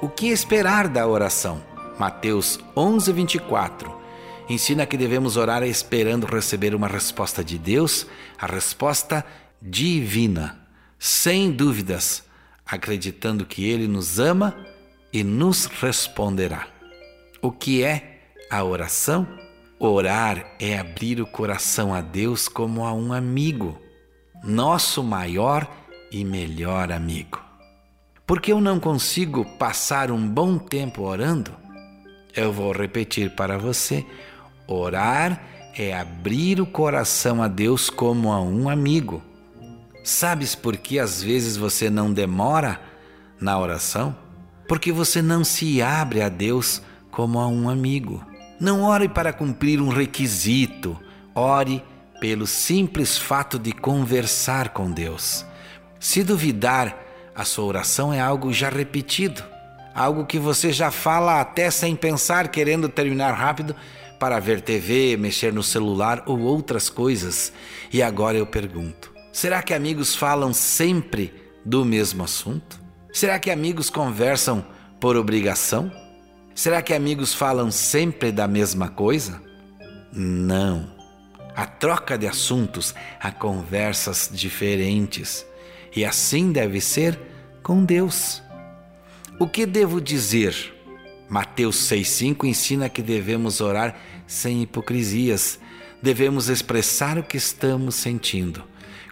O 0.00 0.08
que 0.08 0.28
esperar 0.28 0.88
da 0.88 1.06
oração? 1.06 1.62
Mateus 1.98 2.58
11:24 2.76 4.04
ensina 4.48 4.84
que 4.84 4.96
devemos 4.96 5.36
orar 5.36 5.62
esperando 5.62 6.26
receber 6.26 6.74
uma 6.74 6.88
resposta 6.88 7.42
de 7.42 7.58
Deus, 7.58 8.06
a 8.38 8.46
resposta 8.46 9.24
divina, 9.60 10.60
sem 10.98 11.50
dúvidas, 11.50 12.24
acreditando 12.66 13.46
que 13.46 13.64
Ele 13.68 13.88
nos 13.88 14.18
ama 14.18 14.54
e 15.12 15.24
nos 15.24 15.66
responderá. 15.66 16.66
O 17.40 17.50
que 17.50 17.82
é 17.82 18.20
a 18.50 18.62
oração? 18.62 19.26
Orar 19.78 20.56
é 20.58 20.78
abrir 20.78 21.20
o 21.20 21.26
coração 21.26 21.94
a 21.94 22.00
Deus 22.00 22.48
como 22.48 22.84
a 22.84 22.92
um 22.92 23.12
amigo, 23.12 23.78
nosso 24.44 25.02
maior 25.02 25.66
e 26.12 26.24
melhor 26.24 26.92
amigo. 26.92 27.40
Porque 28.26 28.52
eu 28.52 28.60
não 28.60 28.78
consigo 28.78 29.44
passar 29.58 30.10
um 30.10 30.28
bom 30.28 30.58
tempo 30.58 31.02
orando? 31.02 31.52
Eu 32.34 32.52
vou 32.52 32.72
repetir 32.72 33.30
para 33.30 33.58
você: 33.58 34.04
orar 34.66 35.42
é 35.76 35.96
abrir 35.96 36.60
o 36.60 36.66
coração 36.66 37.42
a 37.42 37.48
Deus 37.48 37.90
como 37.90 38.32
a 38.32 38.40
um 38.40 38.68
amigo. 38.68 39.22
Sabes 40.02 40.54
por 40.54 40.76
que 40.76 40.98
às 40.98 41.22
vezes 41.22 41.56
você 41.56 41.88
não 41.88 42.12
demora 42.12 42.80
na 43.40 43.58
oração? 43.58 44.16
porque 44.68 44.92
você 44.92 45.20
não 45.20 45.44
se 45.44 45.82
abre 45.82 46.22
a 46.22 46.28
Deus 46.28 46.82
como 47.10 47.38
a 47.38 47.46
um 47.46 47.68
amigo. 47.68 48.24
Não 48.58 48.82
ore 48.82 49.08
para 49.08 49.32
cumprir 49.32 49.80
um 49.80 49.88
requisito, 49.88 50.98
ore 51.34 51.82
pelo 52.24 52.46
simples 52.46 53.18
fato 53.18 53.58
de 53.58 53.70
conversar 53.70 54.70
com 54.70 54.90
Deus. 54.90 55.44
Se 56.00 56.24
duvidar, 56.24 56.98
a 57.34 57.44
sua 57.44 57.66
oração 57.66 58.14
é 58.14 58.18
algo 58.18 58.50
já 58.50 58.70
repetido, 58.70 59.44
algo 59.94 60.24
que 60.24 60.38
você 60.38 60.72
já 60.72 60.90
fala 60.90 61.38
até 61.38 61.70
sem 61.70 61.94
pensar, 61.94 62.48
querendo 62.48 62.88
terminar 62.88 63.32
rápido 63.32 63.76
para 64.18 64.40
ver 64.40 64.62
TV, 64.62 65.18
mexer 65.18 65.52
no 65.52 65.62
celular 65.62 66.22
ou 66.24 66.40
outras 66.40 66.88
coisas. 66.88 67.52
E 67.92 68.02
agora 68.02 68.38
eu 68.38 68.46
pergunto: 68.46 69.12
será 69.30 69.62
que 69.62 69.74
amigos 69.74 70.16
falam 70.16 70.54
sempre 70.54 71.30
do 71.62 71.84
mesmo 71.84 72.24
assunto? 72.24 72.80
Será 73.12 73.38
que 73.38 73.50
amigos 73.50 73.90
conversam 73.90 74.64
por 74.98 75.14
obrigação? 75.14 75.92
Será 76.54 76.80
que 76.80 76.94
amigos 76.94 77.34
falam 77.34 77.70
sempre 77.70 78.32
da 78.32 78.48
mesma 78.48 78.88
coisa? 78.88 79.42
Não. 80.10 80.93
A 81.56 81.66
troca 81.66 82.18
de 82.18 82.26
assuntos, 82.26 82.94
há 83.20 83.30
conversas 83.30 84.28
diferentes. 84.32 85.46
E 85.94 86.04
assim 86.04 86.50
deve 86.50 86.80
ser 86.80 87.18
com 87.62 87.84
Deus. 87.84 88.42
O 89.38 89.48
que 89.48 89.64
devo 89.64 90.00
dizer? 90.00 90.72
Mateus 91.28 91.76
6,5 91.88 92.44
ensina 92.44 92.88
que 92.88 93.02
devemos 93.02 93.60
orar 93.60 93.98
sem 94.26 94.62
hipocrisias, 94.62 95.58
devemos 96.02 96.48
expressar 96.48 97.18
o 97.18 97.22
que 97.22 97.36
estamos 97.36 97.94
sentindo. 97.94 98.64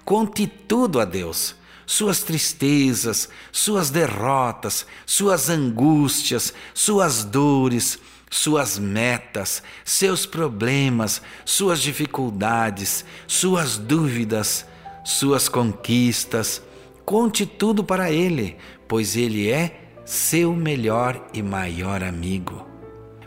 Conte 0.04 0.46
tudo 0.46 1.00
a 1.00 1.04
Deus. 1.04 1.54
Suas 1.86 2.22
tristezas, 2.22 3.28
suas 3.50 3.90
derrotas, 3.90 4.86
suas 5.04 5.50
angústias, 5.50 6.52
suas 6.72 7.24
dores, 7.24 7.98
suas 8.32 8.78
metas, 8.78 9.62
seus 9.84 10.24
problemas, 10.24 11.20
suas 11.44 11.82
dificuldades, 11.82 13.04
suas 13.26 13.76
dúvidas, 13.76 14.66
suas 15.04 15.50
conquistas. 15.50 16.62
Conte 17.04 17.44
tudo 17.44 17.84
para 17.84 18.10
Ele, 18.10 18.56
pois 18.88 19.16
Ele 19.16 19.50
é 19.50 19.90
seu 20.06 20.54
melhor 20.54 21.28
e 21.34 21.42
maior 21.42 22.02
amigo. 22.02 22.66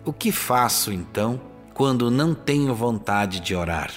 O 0.03 0.11
que 0.11 0.31
faço 0.31 0.91
então 0.91 1.39
quando 1.75 2.09
não 2.09 2.33
tenho 2.33 2.73
vontade 2.73 3.39
de 3.39 3.53
orar? 3.53 3.91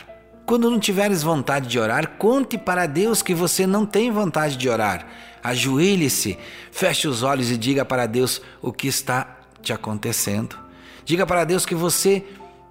Quando 0.44 0.70
não 0.70 0.78
tiveres 0.78 1.22
vontade 1.22 1.68
de 1.68 1.78
orar, 1.78 2.18
conte 2.18 2.58
para 2.58 2.84
Deus 2.84 3.22
que 3.22 3.34
você 3.34 3.66
não 3.66 3.86
tem 3.86 4.10
vontade 4.10 4.58
de 4.58 4.68
orar. 4.68 5.06
Ajoelhe-se, 5.42 6.38
feche 6.70 7.08
os 7.08 7.22
olhos 7.22 7.50
e 7.50 7.56
diga 7.56 7.82
para 7.82 8.04
Deus 8.04 8.42
o 8.60 8.70
que 8.70 8.88
está 8.88 9.38
te 9.62 9.72
acontecendo. 9.72 10.67
Diga 11.08 11.24
para 11.24 11.42
Deus 11.42 11.64
que 11.64 11.74
você 11.74 12.22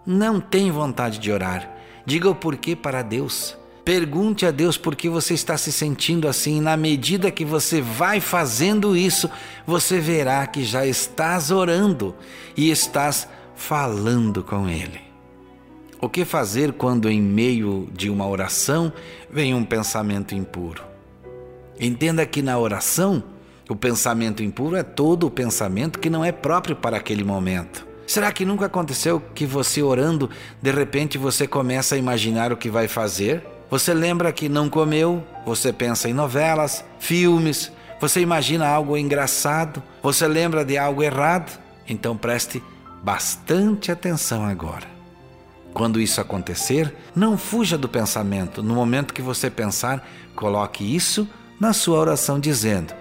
não 0.05 0.39
tem 0.39 0.69
vontade 0.69 1.17
de 1.17 1.31
orar. 1.31 1.67
Diga 2.05 2.29
o 2.29 2.35
porquê 2.35 2.75
para 2.75 3.01
Deus. 3.01 3.57
Pergunte 3.83 4.45
a 4.45 4.51
Deus 4.51 4.77
por 4.77 4.95
que 4.95 5.09
você 5.09 5.33
está 5.33 5.57
se 5.57 5.71
sentindo 5.71 6.27
assim. 6.27 6.61
Na 6.61 6.77
medida 6.77 7.31
que 7.31 7.43
você 7.43 7.81
vai 7.81 8.21
fazendo 8.21 8.95
isso, 8.95 9.27
você 9.65 9.99
verá 9.99 10.45
que 10.45 10.63
já 10.63 10.85
estás 10.85 11.49
orando 11.49 12.13
e 12.55 12.69
estás 12.69 13.27
falando 13.55 14.43
com 14.43 14.69
Ele. 14.69 15.01
O 15.99 16.07
que 16.07 16.23
fazer 16.23 16.73
quando, 16.73 17.09
em 17.09 17.19
meio 17.19 17.89
de 17.91 18.07
uma 18.07 18.27
oração, 18.27 18.93
vem 19.31 19.55
um 19.55 19.65
pensamento 19.65 20.35
impuro? 20.35 20.83
Entenda 21.79 22.23
que 22.23 22.43
na 22.43 22.59
oração, 22.59 23.23
o 23.67 23.75
pensamento 23.75 24.43
impuro 24.43 24.75
é 24.75 24.83
todo 24.83 25.25
o 25.25 25.31
pensamento 25.31 25.97
que 25.97 26.07
não 26.07 26.23
é 26.23 26.31
próprio 26.31 26.75
para 26.75 26.97
aquele 26.97 27.23
momento. 27.23 27.86
Será 28.07 28.31
que 28.31 28.45
nunca 28.45 28.67
aconteceu 28.67 29.21
que 29.35 29.45
você 29.45 29.83
orando, 29.83 30.29
de 30.61 30.71
repente 30.71 31.17
você 31.17 31.45
começa 31.45 31.93
a 31.93 31.97
imaginar 31.97 32.53
o 32.53 32.57
que 32.57 32.69
vai 32.69 32.87
fazer? 32.87 33.45
Você 33.69 33.93
lembra 33.93 34.31
que 34.31 34.47
não 34.47 34.69
comeu, 34.69 35.21
você 35.45 35.73
pensa 35.73 36.07
em 36.07 36.13
novelas, 36.13 36.85
filmes, 36.99 37.69
você 37.99 38.21
imagina 38.21 38.65
algo 38.65 38.95
engraçado, 38.95 39.83
você 40.01 40.25
lembra 40.25 40.63
de 40.63 40.77
algo 40.77 41.03
errado? 41.03 41.59
Então 41.85 42.15
preste 42.15 42.63
bastante 43.03 43.91
atenção 43.91 44.45
agora. 44.45 44.87
Quando 45.73 45.99
isso 45.99 46.21
acontecer, 46.21 46.95
não 47.13 47.37
fuja 47.37 47.77
do 47.77 47.89
pensamento. 47.89 48.63
No 48.63 48.73
momento 48.73 49.13
que 49.13 49.21
você 49.21 49.49
pensar, 49.49 50.07
coloque 50.33 50.95
isso 50.95 51.27
na 51.59 51.73
sua 51.73 51.99
oração, 51.99 52.39
dizendo: 52.39 52.93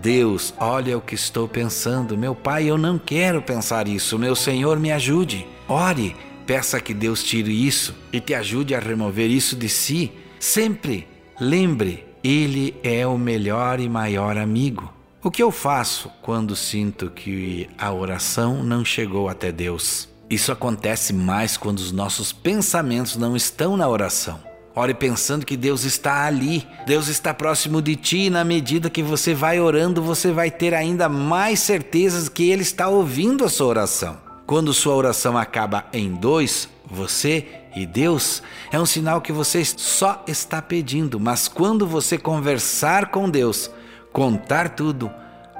Deus, 0.00 0.52
olha 0.58 0.96
o 0.98 1.00
que 1.00 1.14
estou 1.14 1.48
pensando. 1.48 2.16
Meu 2.16 2.34
Pai, 2.34 2.64
eu 2.64 2.76
não 2.76 2.98
quero 2.98 3.40
pensar 3.40 3.88
isso. 3.88 4.18
Meu 4.18 4.36
Senhor, 4.36 4.78
me 4.78 4.92
ajude. 4.92 5.46
Ore 5.68 6.14
Peça 6.46 6.78
que 6.78 6.92
Deus 6.92 7.22
tire 7.22 7.66
isso 7.66 7.94
e 8.12 8.20
te 8.20 8.34
ajude 8.34 8.74
a 8.74 8.78
remover 8.78 9.30
isso 9.30 9.56
de 9.56 9.68
si. 9.68 10.12
Sempre 10.38 11.08
lembre, 11.40 12.04
Ele 12.22 12.76
é 12.82 13.06
o 13.06 13.16
melhor 13.16 13.80
e 13.80 13.88
maior 13.88 14.36
amigo. 14.36 14.92
O 15.22 15.30
que 15.30 15.42
eu 15.42 15.50
faço 15.50 16.10
quando 16.20 16.54
sinto 16.54 17.10
que 17.10 17.68
a 17.78 17.90
oração 17.90 18.62
não 18.62 18.84
chegou 18.84 19.28
até 19.28 19.50
Deus? 19.50 20.06
Isso 20.28 20.52
acontece 20.52 21.14
mais 21.14 21.56
quando 21.56 21.78
os 21.78 21.92
nossos 21.92 22.30
pensamentos 22.30 23.16
não 23.16 23.34
estão 23.34 23.74
na 23.74 23.88
oração. 23.88 24.38
Ore 24.76 24.92
pensando 24.92 25.46
que 25.46 25.56
Deus 25.56 25.84
está 25.84 26.24
ali, 26.24 26.66
Deus 26.84 27.06
está 27.06 27.32
próximo 27.32 27.80
de 27.80 27.94
ti, 27.94 28.26
e 28.26 28.30
na 28.30 28.44
medida 28.44 28.90
que 28.90 29.04
você 29.04 29.32
vai 29.32 29.60
orando, 29.60 30.02
você 30.02 30.32
vai 30.32 30.50
ter 30.50 30.74
ainda 30.74 31.08
mais 31.08 31.60
certezas 31.60 32.28
que 32.28 32.50
Ele 32.50 32.62
está 32.62 32.88
ouvindo 32.88 33.44
a 33.44 33.48
sua 33.48 33.68
oração. 33.68 34.18
Quando 34.46 34.74
sua 34.74 34.94
oração 34.94 35.38
acaba 35.38 35.86
em 35.92 36.12
dois, 36.14 36.68
você 36.90 37.46
e 37.76 37.86
Deus, 37.86 38.42
é 38.72 38.78
um 38.78 38.84
sinal 38.84 39.20
que 39.20 39.32
você 39.32 39.64
só 39.64 40.24
está 40.26 40.60
pedindo, 40.60 41.20
mas 41.20 41.46
quando 41.46 41.86
você 41.86 42.18
conversar 42.18 43.10
com 43.10 43.30
Deus, 43.30 43.70
contar 44.12 44.70
tudo, 44.70 45.10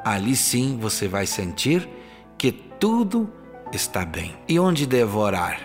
ali 0.04 0.34
sim 0.34 0.76
você 0.80 1.06
vai 1.06 1.26
sentir 1.26 1.88
que 2.36 2.50
tudo 2.52 3.30
está 3.72 4.04
bem. 4.04 4.34
E 4.48 4.58
onde 4.58 4.86
devo 4.86 5.20
orar? 5.20 5.60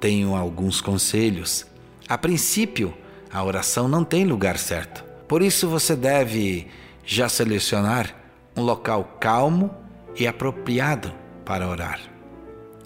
Tenho 0.00 0.34
alguns 0.34 0.80
conselhos. 0.80 1.69
A 2.10 2.18
princípio, 2.18 2.92
a 3.32 3.42
oração 3.42 3.88
não 3.88 4.04
tem 4.04 4.24
lugar 4.24 4.58
certo. 4.58 5.02
Por 5.26 5.40
isso 5.40 5.68
você 5.68 5.96
deve 5.96 6.66
já 7.06 7.28
selecionar 7.28 8.14
um 8.54 8.62
local 8.62 9.16
calmo 9.20 9.72
e 10.16 10.26
apropriado 10.26 11.14
para 11.44 11.66
orar 11.66 12.10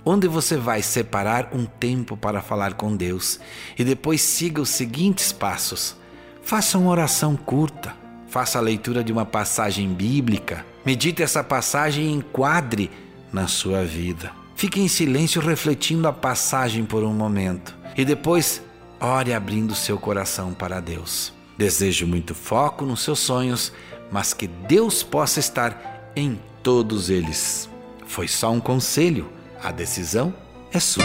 onde 0.05 0.29
você 0.29 0.57
vai 0.57 0.83
separar 0.83 1.49
um 1.53 1.65
tempo 1.65 2.17
para 2.17 2.43
falar 2.43 2.75
com 2.75 2.95
Deus 2.95 3.41
e 3.79 3.83
depois 3.83 4.21
siga 4.21 4.61
os 4.61 4.69
seguintes 4.69 5.33
passos. 5.33 5.97
Faça 6.43 6.77
uma 6.77 6.91
oração 6.91 7.37
curta, 7.37 7.97
faça 8.29 8.59
a 8.59 8.61
leitura 8.61 9.03
de 9.03 9.13
uma 9.13 9.25
passagem 9.25 9.89
bíblica, 9.95 10.65
medite 10.85 11.23
essa 11.23 11.43
passagem 11.43 12.05
e 12.05 12.13
enquadre 12.13 12.91
na 13.33 13.49
sua 13.49 13.83
vida. 13.83 14.31
Fique 14.55 14.81
em 14.81 14.89
silêncio 14.89 15.41
refletindo 15.41 16.07
a 16.07 16.13
passagem 16.13 16.85
por 16.85 17.03
um 17.03 17.15
momento 17.15 17.75
e 17.97 18.05
depois 18.05 18.63
ore 19.01 19.33
abrindo 19.33 19.75
seu 19.75 19.99
coração 19.99 20.53
para 20.53 20.81
Deus. 20.81 21.33
Desejo 21.57 22.07
muito 22.07 22.35
foco 22.35 22.85
nos 22.85 23.03
seus 23.03 23.21
sonhos, 23.21 23.73
mas 24.11 24.33
que 24.33 24.47
Deus 24.47 25.03
possa 25.03 25.41
estar 25.41 26.13
em 26.17 26.41
todos 26.63 27.11
eles. 27.11 27.69
Foi 28.07 28.29
só 28.29 28.51
um 28.51 28.61
conselho 28.61 29.31
a 29.65 29.73
decisão 29.73 30.35
é 30.71 30.79
sua. 30.79 31.05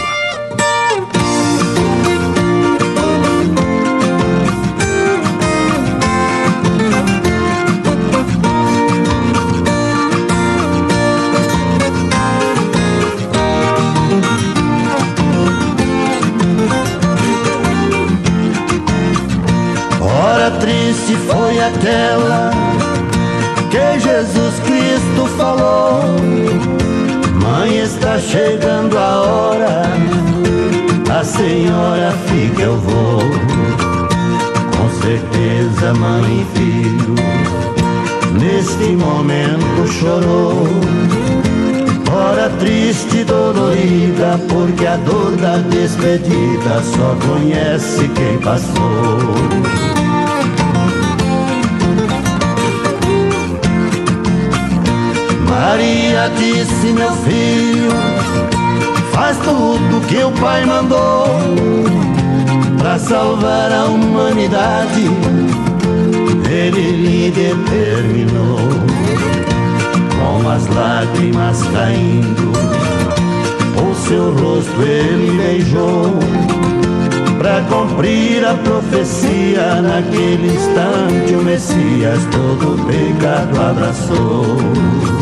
Triste 21.10 21.16
foi 21.26 21.58
aquela 21.60 22.50
que 23.70 24.00
Jesus 24.00 24.54
Cristo 24.60 25.26
falou 25.36 26.00
Mãe, 27.42 27.78
está 27.78 28.18
chegando 28.18 28.96
a 28.96 29.20
hora. 29.22 29.82
A 31.10 31.24
senhora 31.24 32.12
fica, 32.26 32.62
eu 32.62 32.76
vou. 32.76 33.20
Com 34.76 35.02
certeza, 35.02 35.94
mãe 35.94 36.42
e 36.42 36.58
filho, 36.58 37.14
neste 38.38 38.94
momento 38.96 39.88
chorou. 39.88 40.66
Hora 42.12 42.50
triste 42.58 43.18
e 43.18 43.24
dolorida, 43.24 44.38
porque 44.48 44.86
a 44.86 44.96
dor 44.96 45.32
da 45.36 45.56
despedida 45.58 46.82
só 46.82 47.16
conhece 47.26 48.08
quem 48.14 48.38
passou. 48.38 49.89
Maria 55.60 56.30
disse, 56.38 56.86
meu 56.86 57.12
filho, 57.16 57.90
faz 59.12 59.36
tudo 59.40 60.06
que 60.08 60.24
o 60.24 60.30
pai 60.40 60.64
mandou 60.64 61.26
para 62.78 62.98
salvar 62.98 63.70
a 63.70 63.84
humanidade. 63.84 65.04
Ele 66.50 66.92
lhe 66.92 67.30
determinou, 67.30 68.58
com 70.16 70.48
as 70.48 70.66
lágrimas 70.68 71.62
caindo, 71.74 72.52
o 73.76 73.94
seu 74.08 74.32
rosto 74.32 74.82
ele 74.82 75.36
beijou. 75.36 76.18
Para 77.36 77.60
cumprir 77.64 78.46
a 78.46 78.54
profecia, 78.54 79.82
naquele 79.82 80.54
instante 80.54 81.34
o 81.34 81.42
Messias 81.42 82.24
todo 82.32 82.76
o 82.76 82.86
pecado 82.86 83.60
abraçou. 83.60 85.19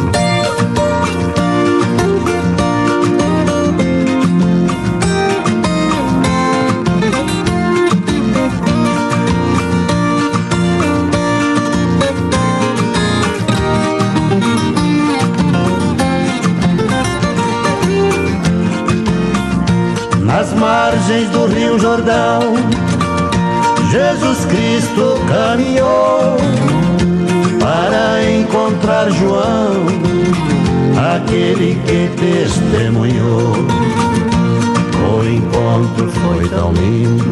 Margens 21.08 21.30
do 21.30 21.46
Rio 21.46 21.78
Jordão, 21.78 22.54
Jesus 23.90 24.44
Cristo 24.44 25.18
caminhou 25.26 26.36
para 27.58 28.30
encontrar 28.30 29.10
João, 29.12 29.86
aquele 31.14 31.80
que 31.86 32.10
testemunhou. 32.20 33.54
O 35.08 35.24
encontro 35.26 36.10
foi 36.10 36.46
tão 36.50 36.72
lindo 36.74 37.24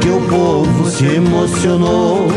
que 0.00 0.10
o 0.10 0.20
povo 0.28 0.90
se 0.90 1.06
emocionou. 1.06 2.28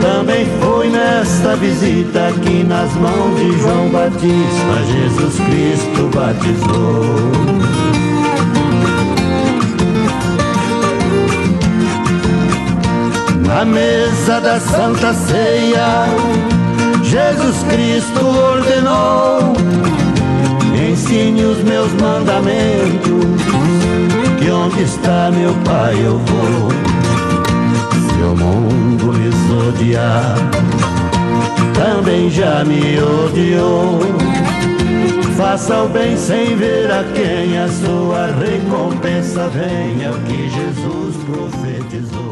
Também 0.00 0.46
foi 0.60 0.90
nesta 0.90 1.56
visita 1.56 2.32
que 2.40 2.62
nas 2.62 2.94
mãos 2.94 3.36
de 3.36 3.58
João 3.58 3.88
Batista 3.88 4.84
Jesus 4.86 5.40
Cristo 5.40 6.08
batizou. 6.14 7.85
A 13.48 13.64
mesa 13.64 14.40
da 14.40 14.60
Santa 14.60 15.14
Ceia, 15.14 16.06
Jesus 17.02 17.62
Cristo 17.70 18.26
ordenou: 18.26 19.54
ensine 20.90 21.44
os 21.44 21.62
meus 21.62 21.92
mandamentos, 21.94 23.40
que 24.38 24.50
onde 24.50 24.82
está 24.82 25.30
meu 25.30 25.54
Pai 25.64 25.94
eu 26.04 26.18
vou. 26.18 26.70
Se 28.08 28.22
o 28.22 28.36
mundo 28.36 29.12
lhes 29.12 29.68
odiar, 29.68 30.34
também 31.74 32.28
já 32.30 32.64
me 32.64 32.98
odiou. 33.00 34.00
Faça 35.36 35.82
o 35.82 35.88
bem 35.88 36.16
sem 36.16 36.56
ver 36.56 36.90
a 36.90 37.04
quem 37.14 37.58
a 37.58 37.68
sua 37.68 38.26
recompensa 38.26 39.48
venha, 39.48 40.10
o 40.10 40.20
que 40.22 40.48
Jesus 40.48 41.16
profetizou. 41.26 42.25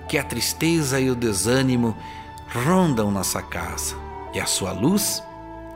que 0.09 0.19
a 0.19 0.23
tristeza 0.23 1.01
e 1.01 1.11
o 1.11 1.15
desânimo 1.15 1.97
rondam 2.53 3.11
nossa 3.11 3.43
casa 3.43 3.97
e 4.33 4.41
a 4.41 4.47
sua 4.47 4.73
luz 4.73 5.23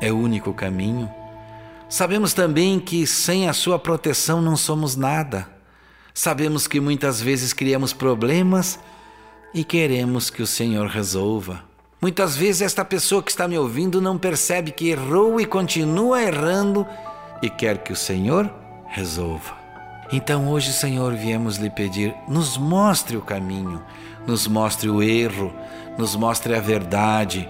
é 0.00 0.12
o 0.12 0.18
único 0.18 0.52
caminho. 0.52 1.10
Sabemos 1.88 2.34
também 2.34 2.78
que 2.78 3.06
sem 3.06 3.48
a 3.48 3.52
sua 3.52 3.78
proteção 3.78 4.42
não 4.42 4.56
somos 4.56 4.94
nada. 4.94 5.48
Sabemos 6.12 6.66
que 6.66 6.80
muitas 6.80 7.20
vezes 7.20 7.52
criamos 7.52 7.92
problemas 7.92 8.78
e 9.54 9.64
queremos 9.64 10.28
que 10.28 10.42
o 10.42 10.46
Senhor 10.46 10.86
resolva. 10.88 11.67
Muitas 12.00 12.36
vezes 12.36 12.62
esta 12.62 12.84
pessoa 12.84 13.22
que 13.22 13.30
está 13.30 13.48
me 13.48 13.58
ouvindo 13.58 14.00
não 14.00 14.16
percebe 14.16 14.70
que 14.70 14.88
errou 14.88 15.40
e 15.40 15.44
continua 15.44 16.22
errando 16.22 16.86
e 17.42 17.50
quer 17.50 17.78
que 17.78 17.92
o 17.92 17.96
Senhor 17.96 18.48
resolva. 18.86 19.56
Então 20.12 20.48
hoje, 20.48 20.72
Senhor, 20.72 21.14
viemos 21.14 21.56
lhe 21.56 21.68
pedir, 21.68 22.14
nos 22.28 22.56
mostre 22.56 23.16
o 23.16 23.20
caminho, 23.20 23.82
nos 24.26 24.46
mostre 24.46 24.88
o 24.88 25.02
erro, 25.02 25.52
nos 25.98 26.14
mostre 26.14 26.54
a 26.54 26.60
verdade, 26.60 27.48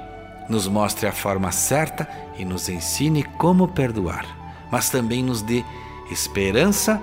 nos 0.48 0.66
mostre 0.66 1.06
a 1.06 1.12
forma 1.12 1.52
certa 1.52 2.08
e 2.38 2.44
nos 2.44 2.70
ensine 2.70 3.22
como 3.22 3.68
perdoar, 3.68 4.24
mas 4.72 4.88
também 4.88 5.22
nos 5.22 5.42
dê 5.42 5.62
esperança 6.10 7.00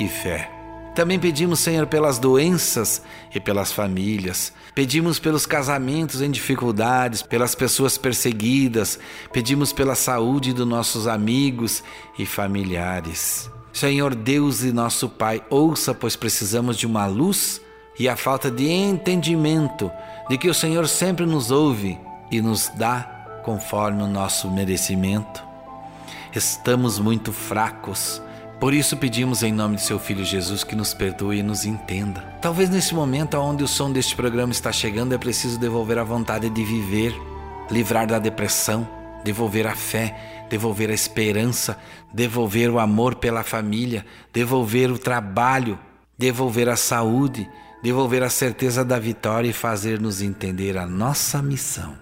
e 0.00 0.08
fé. 0.08 0.57
Também 0.98 1.16
pedimos, 1.16 1.60
Senhor, 1.60 1.86
pelas 1.86 2.18
doenças 2.18 3.00
e 3.32 3.38
pelas 3.38 3.70
famílias. 3.70 4.52
Pedimos 4.74 5.20
pelos 5.20 5.46
casamentos 5.46 6.20
em 6.20 6.28
dificuldades, 6.28 7.22
pelas 7.22 7.54
pessoas 7.54 7.96
perseguidas. 7.96 8.98
Pedimos 9.32 9.72
pela 9.72 9.94
saúde 9.94 10.52
dos 10.52 10.66
nossos 10.66 11.06
amigos 11.06 11.84
e 12.18 12.26
familiares. 12.26 13.48
Senhor 13.72 14.12
Deus 14.12 14.64
e 14.64 14.72
nosso 14.72 15.08
Pai, 15.08 15.40
ouça, 15.48 15.94
pois 15.94 16.16
precisamos 16.16 16.76
de 16.76 16.84
uma 16.84 17.06
luz 17.06 17.60
e 17.96 18.08
a 18.08 18.16
falta 18.16 18.50
de 18.50 18.68
entendimento 18.68 19.92
de 20.28 20.36
que 20.36 20.48
o 20.48 20.54
Senhor 20.54 20.88
sempre 20.88 21.24
nos 21.24 21.52
ouve 21.52 21.96
e 22.28 22.42
nos 22.42 22.72
dá 22.76 23.40
conforme 23.44 24.02
o 24.02 24.08
nosso 24.08 24.50
merecimento. 24.50 25.44
Estamos 26.34 26.98
muito 26.98 27.32
fracos 27.32 28.20
por 28.60 28.74
isso 28.74 28.96
pedimos 28.96 29.44
em 29.44 29.52
nome 29.52 29.76
de 29.76 29.82
seu 29.82 30.00
Filho 30.00 30.24
Jesus 30.24 30.64
que 30.64 30.74
nos 30.74 30.92
perdoe 30.92 31.38
e 31.38 31.42
nos 31.42 31.64
entenda. 31.64 32.20
Talvez 32.40 32.68
nesse 32.68 32.92
momento 32.92 33.36
onde 33.38 33.62
o 33.62 33.68
som 33.68 33.92
deste 33.92 34.16
programa 34.16 34.52
está 34.52 34.72
chegando 34.72 35.14
é 35.14 35.18
preciso 35.18 35.60
devolver 35.60 35.96
a 35.96 36.04
vontade 36.04 36.50
de 36.50 36.64
viver, 36.64 37.14
livrar 37.70 38.06
da 38.06 38.18
depressão, 38.18 38.88
devolver 39.22 39.66
a 39.66 39.76
fé, 39.76 40.46
devolver 40.50 40.90
a 40.90 40.94
esperança, 40.94 41.78
devolver 42.12 42.68
o 42.68 42.80
amor 42.80 43.14
pela 43.14 43.44
família, 43.44 44.04
devolver 44.32 44.90
o 44.90 44.98
trabalho, 44.98 45.78
devolver 46.16 46.68
a 46.68 46.76
saúde, 46.76 47.48
devolver 47.80 48.24
a 48.24 48.30
certeza 48.30 48.84
da 48.84 48.98
vitória 48.98 49.48
e 49.48 49.52
fazer-nos 49.52 50.20
entender 50.20 50.76
a 50.76 50.84
nossa 50.86 51.40
missão. 51.40 51.96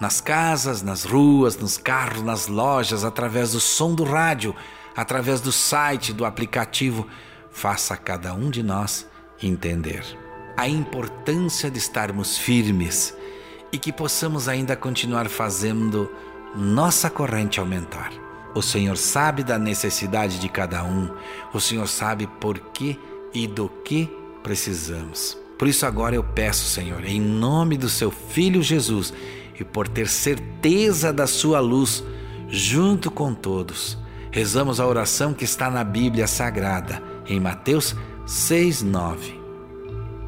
Nas 0.00 0.20
casas, 0.20 0.82
nas 0.82 1.04
ruas, 1.04 1.56
nos 1.56 1.76
carros, 1.76 2.22
nas 2.22 2.46
lojas, 2.46 3.04
através 3.04 3.52
do 3.52 3.60
som 3.60 3.94
do 3.94 4.04
rádio, 4.04 4.54
através 4.96 5.40
do 5.40 5.52
site, 5.52 6.12
do 6.12 6.24
aplicativo, 6.24 7.06
faça 7.50 7.96
cada 7.96 8.34
um 8.34 8.50
de 8.50 8.62
nós 8.62 9.08
entender 9.42 10.04
a 10.56 10.68
importância 10.68 11.70
de 11.70 11.78
estarmos 11.78 12.38
firmes 12.38 13.14
e 13.72 13.78
que 13.78 13.92
possamos 13.92 14.48
ainda 14.48 14.76
continuar 14.76 15.28
fazendo 15.28 16.10
nossa 16.54 17.10
corrente 17.10 17.58
aumentar. 17.58 18.12
O 18.54 18.62
Senhor 18.62 18.96
sabe 18.96 19.42
da 19.42 19.58
necessidade 19.58 20.38
de 20.38 20.48
cada 20.48 20.84
um, 20.84 21.10
o 21.52 21.60
Senhor 21.60 21.88
sabe 21.88 22.28
por 22.40 22.58
que 22.58 22.98
e 23.32 23.48
do 23.48 23.68
que 23.68 24.08
precisamos. 24.44 25.36
Por 25.58 25.66
isso, 25.66 25.84
agora 25.86 26.14
eu 26.14 26.22
peço, 26.22 26.68
Senhor, 26.68 27.04
em 27.04 27.20
nome 27.20 27.76
do 27.76 27.88
Seu 27.88 28.12
Filho 28.12 28.62
Jesus 28.62 29.12
e 29.58 29.64
por 29.64 29.88
ter 29.88 30.08
certeza 30.08 31.12
da 31.12 31.26
Sua 31.26 31.58
luz, 31.58 32.04
junto 32.48 33.10
com 33.10 33.34
todos, 33.34 33.98
rezamos 34.34 34.80
a 34.80 34.86
oração 34.86 35.32
que 35.32 35.44
está 35.44 35.70
na 35.70 35.84
Bíblia 35.84 36.26
Sagrada, 36.26 37.00
em 37.24 37.38
Mateus 37.38 37.94
6,9. 38.26 39.40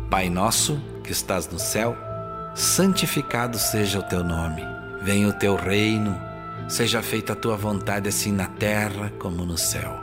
Pai 0.09 0.31
nosso 0.31 0.81
que 1.03 1.11
estás 1.11 1.49
no 1.49 1.59
céu, 1.59 1.97
santificado 2.55 3.59
seja 3.59 3.99
o 3.99 4.05
teu 4.05 4.23
nome. 4.23 4.63
Venha 5.03 5.27
o 5.27 5.33
teu 5.33 5.57
reino, 5.57 6.17
seja 6.69 7.03
feita 7.03 7.33
a 7.33 7.37
tua 7.37 7.57
vontade, 7.57 8.09
assim 8.09 8.31
na 8.31 8.47
terra 8.47 9.13
como 9.19 9.45
no 9.45 9.59
céu. 9.59 9.99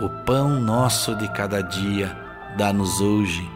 O 0.00 0.08
pão 0.24 0.60
nosso 0.60 1.14
de 1.14 1.28
cada 1.28 1.60
dia, 1.60 2.18
dá-nos 2.58 3.00
hoje 3.00 3.48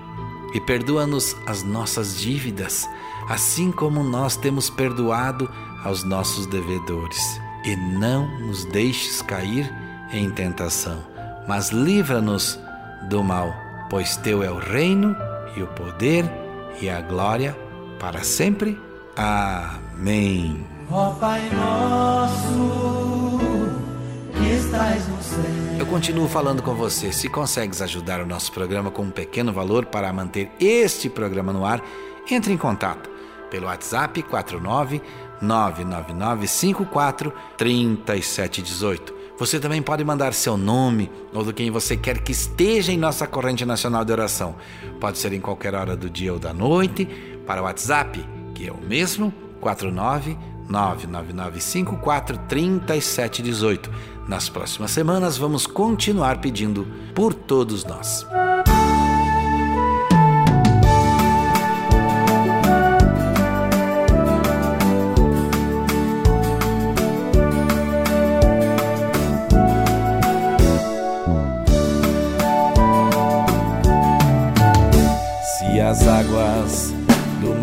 e 0.55 0.61
perdoa-nos 0.61 1.35
as 1.45 1.65
nossas 1.65 2.17
dívidas, 2.17 2.87
assim 3.29 3.73
como 3.73 4.05
nós 4.05 4.37
temos 4.37 4.71
perdoado 4.71 5.51
aos 5.83 6.05
nossos 6.05 6.47
devedores. 6.47 7.45
E 7.67 7.75
não 7.75 8.29
nos 8.39 8.65
deixes 8.67 9.21
cair 9.21 9.69
em 10.13 10.31
tentação, 10.31 11.05
mas 11.49 11.71
livra-nos 11.71 12.61
do 13.09 13.25
mal, 13.25 13.53
pois 13.91 14.17
teu 14.17 14.41
é 14.41 14.49
o 14.49 14.57
reino 14.57 15.17
e 15.57 15.63
o 15.65 15.67
poder 15.67 16.25
e 16.81 16.89
a 16.89 17.01
glória 17.01 17.57
para 17.99 18.23
sempre. 18.23 18.81
Amém. 19.17 20.65
Ó 20.89 21.11
Pai 21.15 21.43
nosso, 21.51 23.41
que 24.33 24.49
estás 24.49 25.09
no 25.09 25.21
céu. 25.21 25.45
Eu 25.77 25.87
continuo 25.87 26.29
falando 26.29 26.63
com 26.63 26.75
você. 26.77 27.11
Se 27.11 27.29
consegues 27.29 27.83
ajudar 27.83 28.21
o 28.21 28.27
nosso 28.27 28.53
programa 28.53 28.93
com 28.93 29.03
um 29.03 29.11
pequeno 29.11 29.53
valor 29.53 29.87
para 29.87 30.13
manter 30.13 30.53
este 30.61 31.11
programa 31.11 31.53
no 31.53 31.67
ar, 31.67 31.83
entre 32.31 32.53
em 32.53 32.57
contato 32.57 33.11
pelo 33.51 33.67
WhatsApp 33.67 34.23
49 34.23 35.01
99954 35.41 37.33
3718. 37.57 39.15
Você 39.39 39.61
também 39.61 39.83
pode 39.83 40.03
mandar 40.03 40.33
seu 40.33 40.57
nome 40.57 41.11
ou 41.33 41.45
do 41.45 41.53
quem 41.53 41.71
você 41.71 41.97
quer 41.97 42.21
que 42.21 42.33
esteja 42.33 42.91
em 42.91 42.97
nossa 42.97 43.27
corrente 43.27 43.67
nacional 43.67 44.05
de 44.05 44.13
oração. 44.13 44.55
Pode 44.99 45.19
ser 45.19 45.33
em 45.33 45.41
qualquer 45.41 45.75
hora 45.75 45.95
do 45.95 46.09
dia 46.09 46.33
ou 46.33 46.39
da 46.39 46.55
noite, 46.55 47.07
para 47.47 47.61
o 47.61 47.65
WhatsApp, 47.65 48.27
que 48.55 48.67
é 48.67 48.73
o 48.73 48.81
mesmo, 48.81 49.33
49 49.61 50.39
99954 50.69 52.39
3718. 52.49 53.91
Nas 54.27 54.49
próximas 54.49 54.91
semanas 54.91 55.37
vamos 55.37 55.67
continuar 55.67 56.41
pedindo 56.41 56.87
por 57.15 57.35
todos 57.35 57.85
nós. 57.85 58.27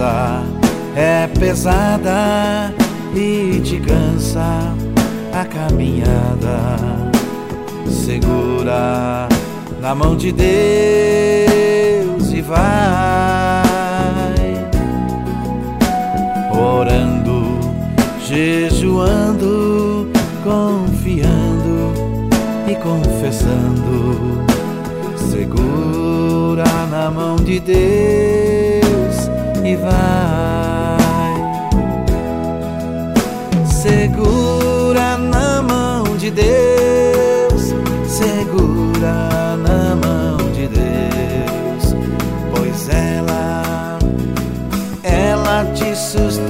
jornada 0.00 0.42
é 0.96 1.26
pesada 1.38 2.72
e 3.14 3.60
te 3.60 3.78
cansa 3.80 4.74
a 5.32 5.44
caminhada, 5.44 6.76
segura 7.86 9.28
na 9.80 9.94
mão 9.94 10.16
de 10.16 10.32
Deus 10.32 10.48
e 12.32 12.40
vai 12.40 12.58
orando, 16.50 17.60
jejuando, 18.26 20.10
confiando 20.42 21.92
e 22.66 22.74
confessando. 22.76 24.40
Segura 25.30 26.64
na 26.90 27.10
mão 27.10 27.36
de 27.36 27.60
Deus 27.60 28.69
vai. 29.76 31.34
Segura 33.66 35.16
na 35.18 35.62
mão 35.62 36.16
de 36.16 36.30
Deus, 36.30 37.74
segura 38.06 39.56
na 39.56 39.96
mão 39.96 40.36
de 40.52 40.68
Deus, 40.68 41.94
pois 42.54 42.88
ela 42.88 43.98
ela 45.02 45.64
te 45.74 45.96
sustentará. 45.96 46.49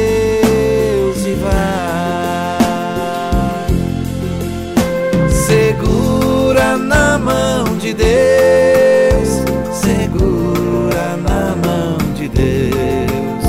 Deus, 8.01 9.29
segura 9.71 11.17
na 11.17 11.55
mão 11.55 11.97
de 12.15 12.27
Deus, 12.29 13.45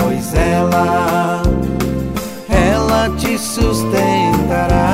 pois 0.00 0.34
ela, 0.34 1.42
ela 2.48 3.10
te 3.18 3.38
sustentará. 3.38 4.93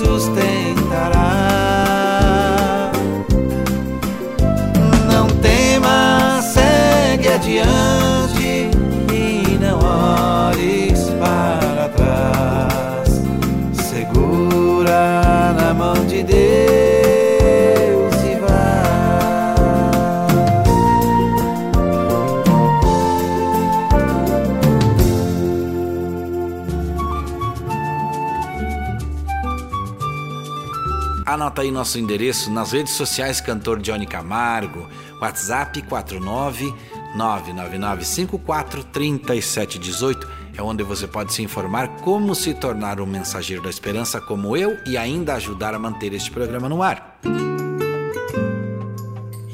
Ela 0.00 0.37
aí 31.68 31.70
nosso 31.70 31.98
endereço 31.98 32.50
nas 32.50 32.72
redes 32.72 32.94
sociais 32.94 33.40
Cantor 33.40 33.78
Johnny 33.80 34.06
Camargo, 34.06 34.88
WhatsApp 35.20 35.82
49 35.82 36.74
99954 37.14 38.84
3718 38.84 40.28
é 40.56 40.62
onde 40.62 40.82
você 40.82 41.06
pode 41.06 41.32
se 41.32 41.42
informar 41.42 41.88
como 42.00 42.34
se 42.34 42.54
tornar 42.54 43.00
um 43.00 43.06
mensageiro 43.06 43.62
da 43.62 43.68
esperança 43.68 44.20
como 44.20 44.56
eu 44.56 44.76
e 44.86 44.96
ainda 44.96 45.34
ajudar 45.34 45.74
a 45.74 45.78
manter 45.78 46.12
este 46.14 46.30
programa 46.30 46.68
no 46.68 46.82
ar. 46.82 47.20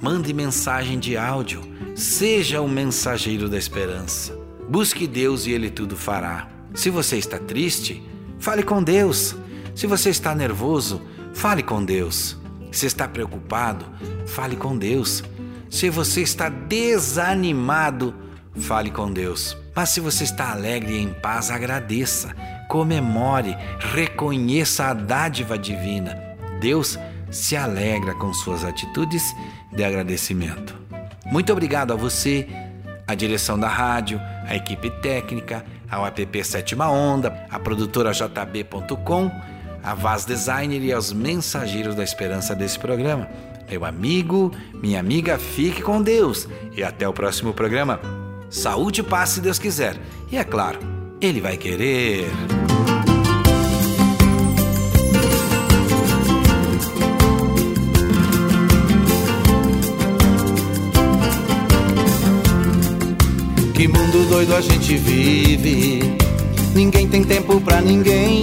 Mande 0.00 0.32
mensagem 0.32 0.98
de 0.98 1.16
áudio, 1.16 1.62
seja 1.94 2.60
um 2.60 2.68
mensageiro 2.68 3.48
da 3.48 3.56
esperança. 3.56 4.38
Busque 4.68 5.06
Deus 5.06 5.46
e 5.46 5.52
Ele 5.52 5.70
tudo 5.70 5.96
fará. 5.96 6.48
Se 6.74 6.90
você 6.90 7.16
está 7.16 7.38
triste, 7.38 8.02
fale 8.44 8.62
com 8.62 8.82
Deus. 8.82 9.34
Se 9.74 9.86
você 9.86 10.10
está 10.10 10.34
nervoso, 10.34 11.00
fale 11.32 11.62
com 11.62 11.82
Deus. 11.82 12.36
Se 12.70 12.84
está 12.84 13.08
preocupado, 13.08 13.86
fale 14.26 14.54
com 14.54 14.76
Deus. 14.76 15.24
Se 15.70 15.88
você 15.88 16.20
está 16.20 16.50
desanimado, 16.50 18.14
fale 18.54 18.90
com 18.90 19.10
Deus. 19.10 19.56
Mas 19.74 19.88
se 19.88 20.00
você 20.00 20.24
está 20.24 20.52
alegre 20.52 20.92
e 20.92 21.02
em 21.02 21.14
paz, 21.14 21.50
agradeça, 21.50 22.36
comemore, 22.68 23.56
reconheça 23.78 24.88
a 24.88 24.92
dádiva 24.92 25.56
divina. 25.56 26.14
Deus 26.60 26.98
se 27.30 27.56
alegra 27.56 28.14
com 28.14 28.30
suas 28.34 28.62
atitudes 28.62 29.34
de 29.72 29.82
agradecimento. 29.82 30.76
Muito 31.24 31.50
obrigado 31.50 31.94
a 31.94 31.96
você, 31.96 32.46
a 33.06 33.14
direção 33.14 33.58
da 33.58 33.68
rádio, 33.68 34.20
a 34.46 34.54
equipe 34.54 34.90
técnica, 34.90 35.64
ao 35.90 36.06
app 36.06 36.44
Sétima 36.44 36.90
Onda, 36.90 37.46
a 37.50 37.58
produtora 37.58 38.12
JB.com, 38.12 39.30
a 39.82 39.94
Vaz 39.94 40.24
Designer 40.24 40.82
e 40.82 40.92
aos 40.92 41.12
mensageiros 41.12 41.94
da 41.94 42.02
esperança 42.02 42.54
desse 42.54 42.78
programa. 42.78 43.28
Meu 43.70 43.84
amigo, 43.84 44.52
minha 44.74 45.00
amiga, 45.00 45.38
fique 45.38 45.82
com 45.82 46.02
Deus 46.02 46.48
e 46.76 46.82
até 46.82 47.08
o 47.08 47.12
próximo 47.12 47.52
programa. 47.52 48.00
Saúde 48.50 49.00
e 49.00 49.04
paz 49.04 49.30
se 49.30 49.40
Deus 49.40 49.58
quiser. 49.58 49.96
E 50.30 50.36
é 50.36 50.44
claro, 50.44 50.78
Ele 51.20 51.40
vai 51.40 51.56
querer. 51.56 52.26
Que 63.84 63.88
mundo 63.88 64.26
doido 64.30 64.54
a 64.54 64.62
gente 64.62 64.96
vive. 64.96 66.00
Ninguém 66.74 67.06
tem 67.06 67.22
tempo 67.22 67.60
pra 67.60 67.82
ninguém. 67.82 68.42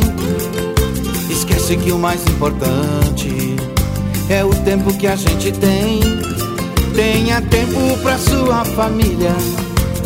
Esquece 1.31 1.77
que 1.77 1.91
o 1.91 1.97
mais 1.97 2.21
importante 2.27 3.55
é 4.29 4.45
o 4.45 4.53
tempo 4.63 4.93
que 4.93 5.07
a 5.07 5.15
gente 5.15 5.51
tem. 5.53 5.99
Tenha 6.93 7.41
tempo 7.41 7.97
pra 8.03 8.19
sua 8.19 8.63
família. 8.65 9.33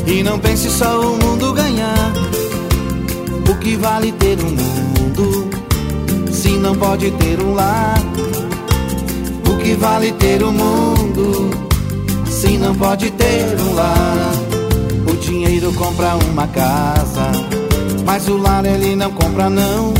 E 0.07 0.23
não 0.23 0.39
pense 0.39 0.69
só 0.69 1.01
o 1.01 1.17
mundo 1.17 1.51
ganhar. 1.51 2.13
O 3.49 3.55
que 3.57 3.75
vale 3.75 4.13
ter 4.13 4.37
um 4.39 4.51
mundo 4.51 5.49
se 6.31 6.51
não 6.51 6.75
pode 6.75 7.11
ter 7.11 7.41
um 7.41 7.53
lar? 7.53 8.01
O 9.49 9.57
que 9.57 9.73
vale 9.73 10.13
ter 10.13 10.41
um 10.41 10.53
mundo 10.53 11.49
se 12.25 12.57
não 12.57 12.73
pode 12.73 13.11
ter 13.11 13.59
um 13.59 13.73
lar? 13.73 14.34
Dinheiro 15.25 15.73
compra 15.73 16.15
uma 16.31 16.45
casa, 16.45 17.31
mas 18.05 18.27
o 18.27 18.37
lar 18.37 18.63
ele 18.63 18.95
não 18.95 19.11
compra 19.11 19.49
não. 19.49 19.91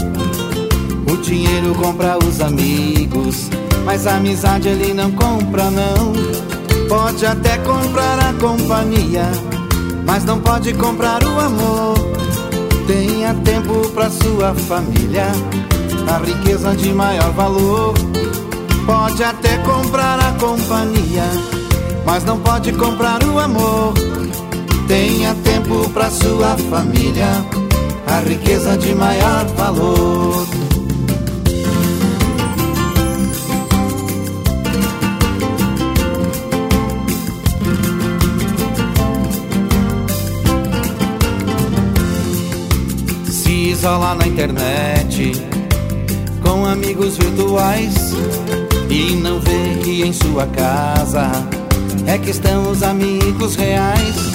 O 1.11 1.17
dinheiro 1.17 1.73
compra 1.73 2.15
os 2.23 2.39
amigos, 2.39 3.49
mas 3.83 4.05
a 4.05 4.17
amizade 4.17 4.67
ele 4.67 4.93
não 4.93 5.11
compra 5.13 5.63
não. 5.71 6.13
Pode 6.87 7.25
até 7.25 7.57
comprar 7.57 8.19
a 8.19 8.33
companhia, 8.33 9.25
mas 10.05 10.23
não 10.25 10.39
pode 10.39 10.71
comprar 10.75 11.23
o 11.23 11.39
amor. 11.39 11.95
Tenha 12.85 13.33
tempo 13.33 13.89
pra 13.95 14.11
sua 14.11 14.53
família, 14.53 15.25
a 16.07 16.23
riqueza 16.23 16.75
de 16.75 16.93
maior 16.93 17.31
valor. 17.31 17.95
Pode 18.85 19.23
até 19.23 19.57
comprar 19.57 20.19
a 20.19 20.31
companhia, 20.33 21.25
mas 22.05 22.23
não 22.23 22.39
pode 22.39 22.71
comprar 22.73 23.23
o 23.23 23.39
amor. 23.39 23.93
Tenha 24.87 25.33
tempo 25.43 25.89
pra 25.89 26.11
sua 26.11 26.55
família, 26.69 27.27
a 28.05 28.19
riqueza 28.19 28.77
de 28.77 28.93
maior 28.93 29.45
valor. 29.57 30.47
Se 43.27 43.51
isolar 43.71 44.15
na 44.15 44.27
internet 44.27 45.31
com 46.43 46.63
amigos 46.63 47.17
virtuais 47.17 48.13
e 48.87 49.15
não 49.15 49.39
ver 49.39 49.79
que 49.83 50.03
em 50.03 50.13
sua 50.13 50.45
casa 50.45 51.31
é 52.05 52.19
que 52.19 52.29
estão 52.29 52.69
os 52.69 52.83
amigos 52.83 53.55
reais. 53.55 54.34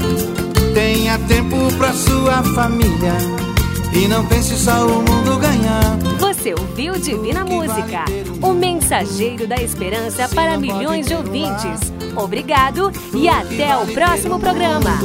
Tenha 0.73 1.19
tempo 1.19 1.55
pra 1.77 1.91
sua 1.91 2.41
família 2.55 3.13
E 3.93 4.07
não 4.07 4.25
pense 4.25 4.57
só 4.57 4.87
o 4.87 5.01
mundo 5.01 5.37
ganhar. 5.37 5.97
Você 6.19 6.53
ouviu 6.53 6.93
Divina 6.93 7.43
Música, 7.43 8.05
o 8.41 8.53
mensageiro 8.53 9.45
da 9.45 9.61
esperança 9.61 10.29
para 10.29 10.57
milhões 10.57 11.07
de 11.07 11.13
ouvintes. 11.13 11.91
Obrigado 12.15 12.91
e 13.13 13.27
até 13.27 13.75
o 13.75 13.85
próximo 13.87 14.39
programa. 14.39 14.97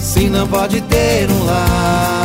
Se 0.00 0.28
não 0.28 0.48
pode 0.48 0.80
ter 0.80 1.30
um 1.30 1.44
lar. 1.44 2.15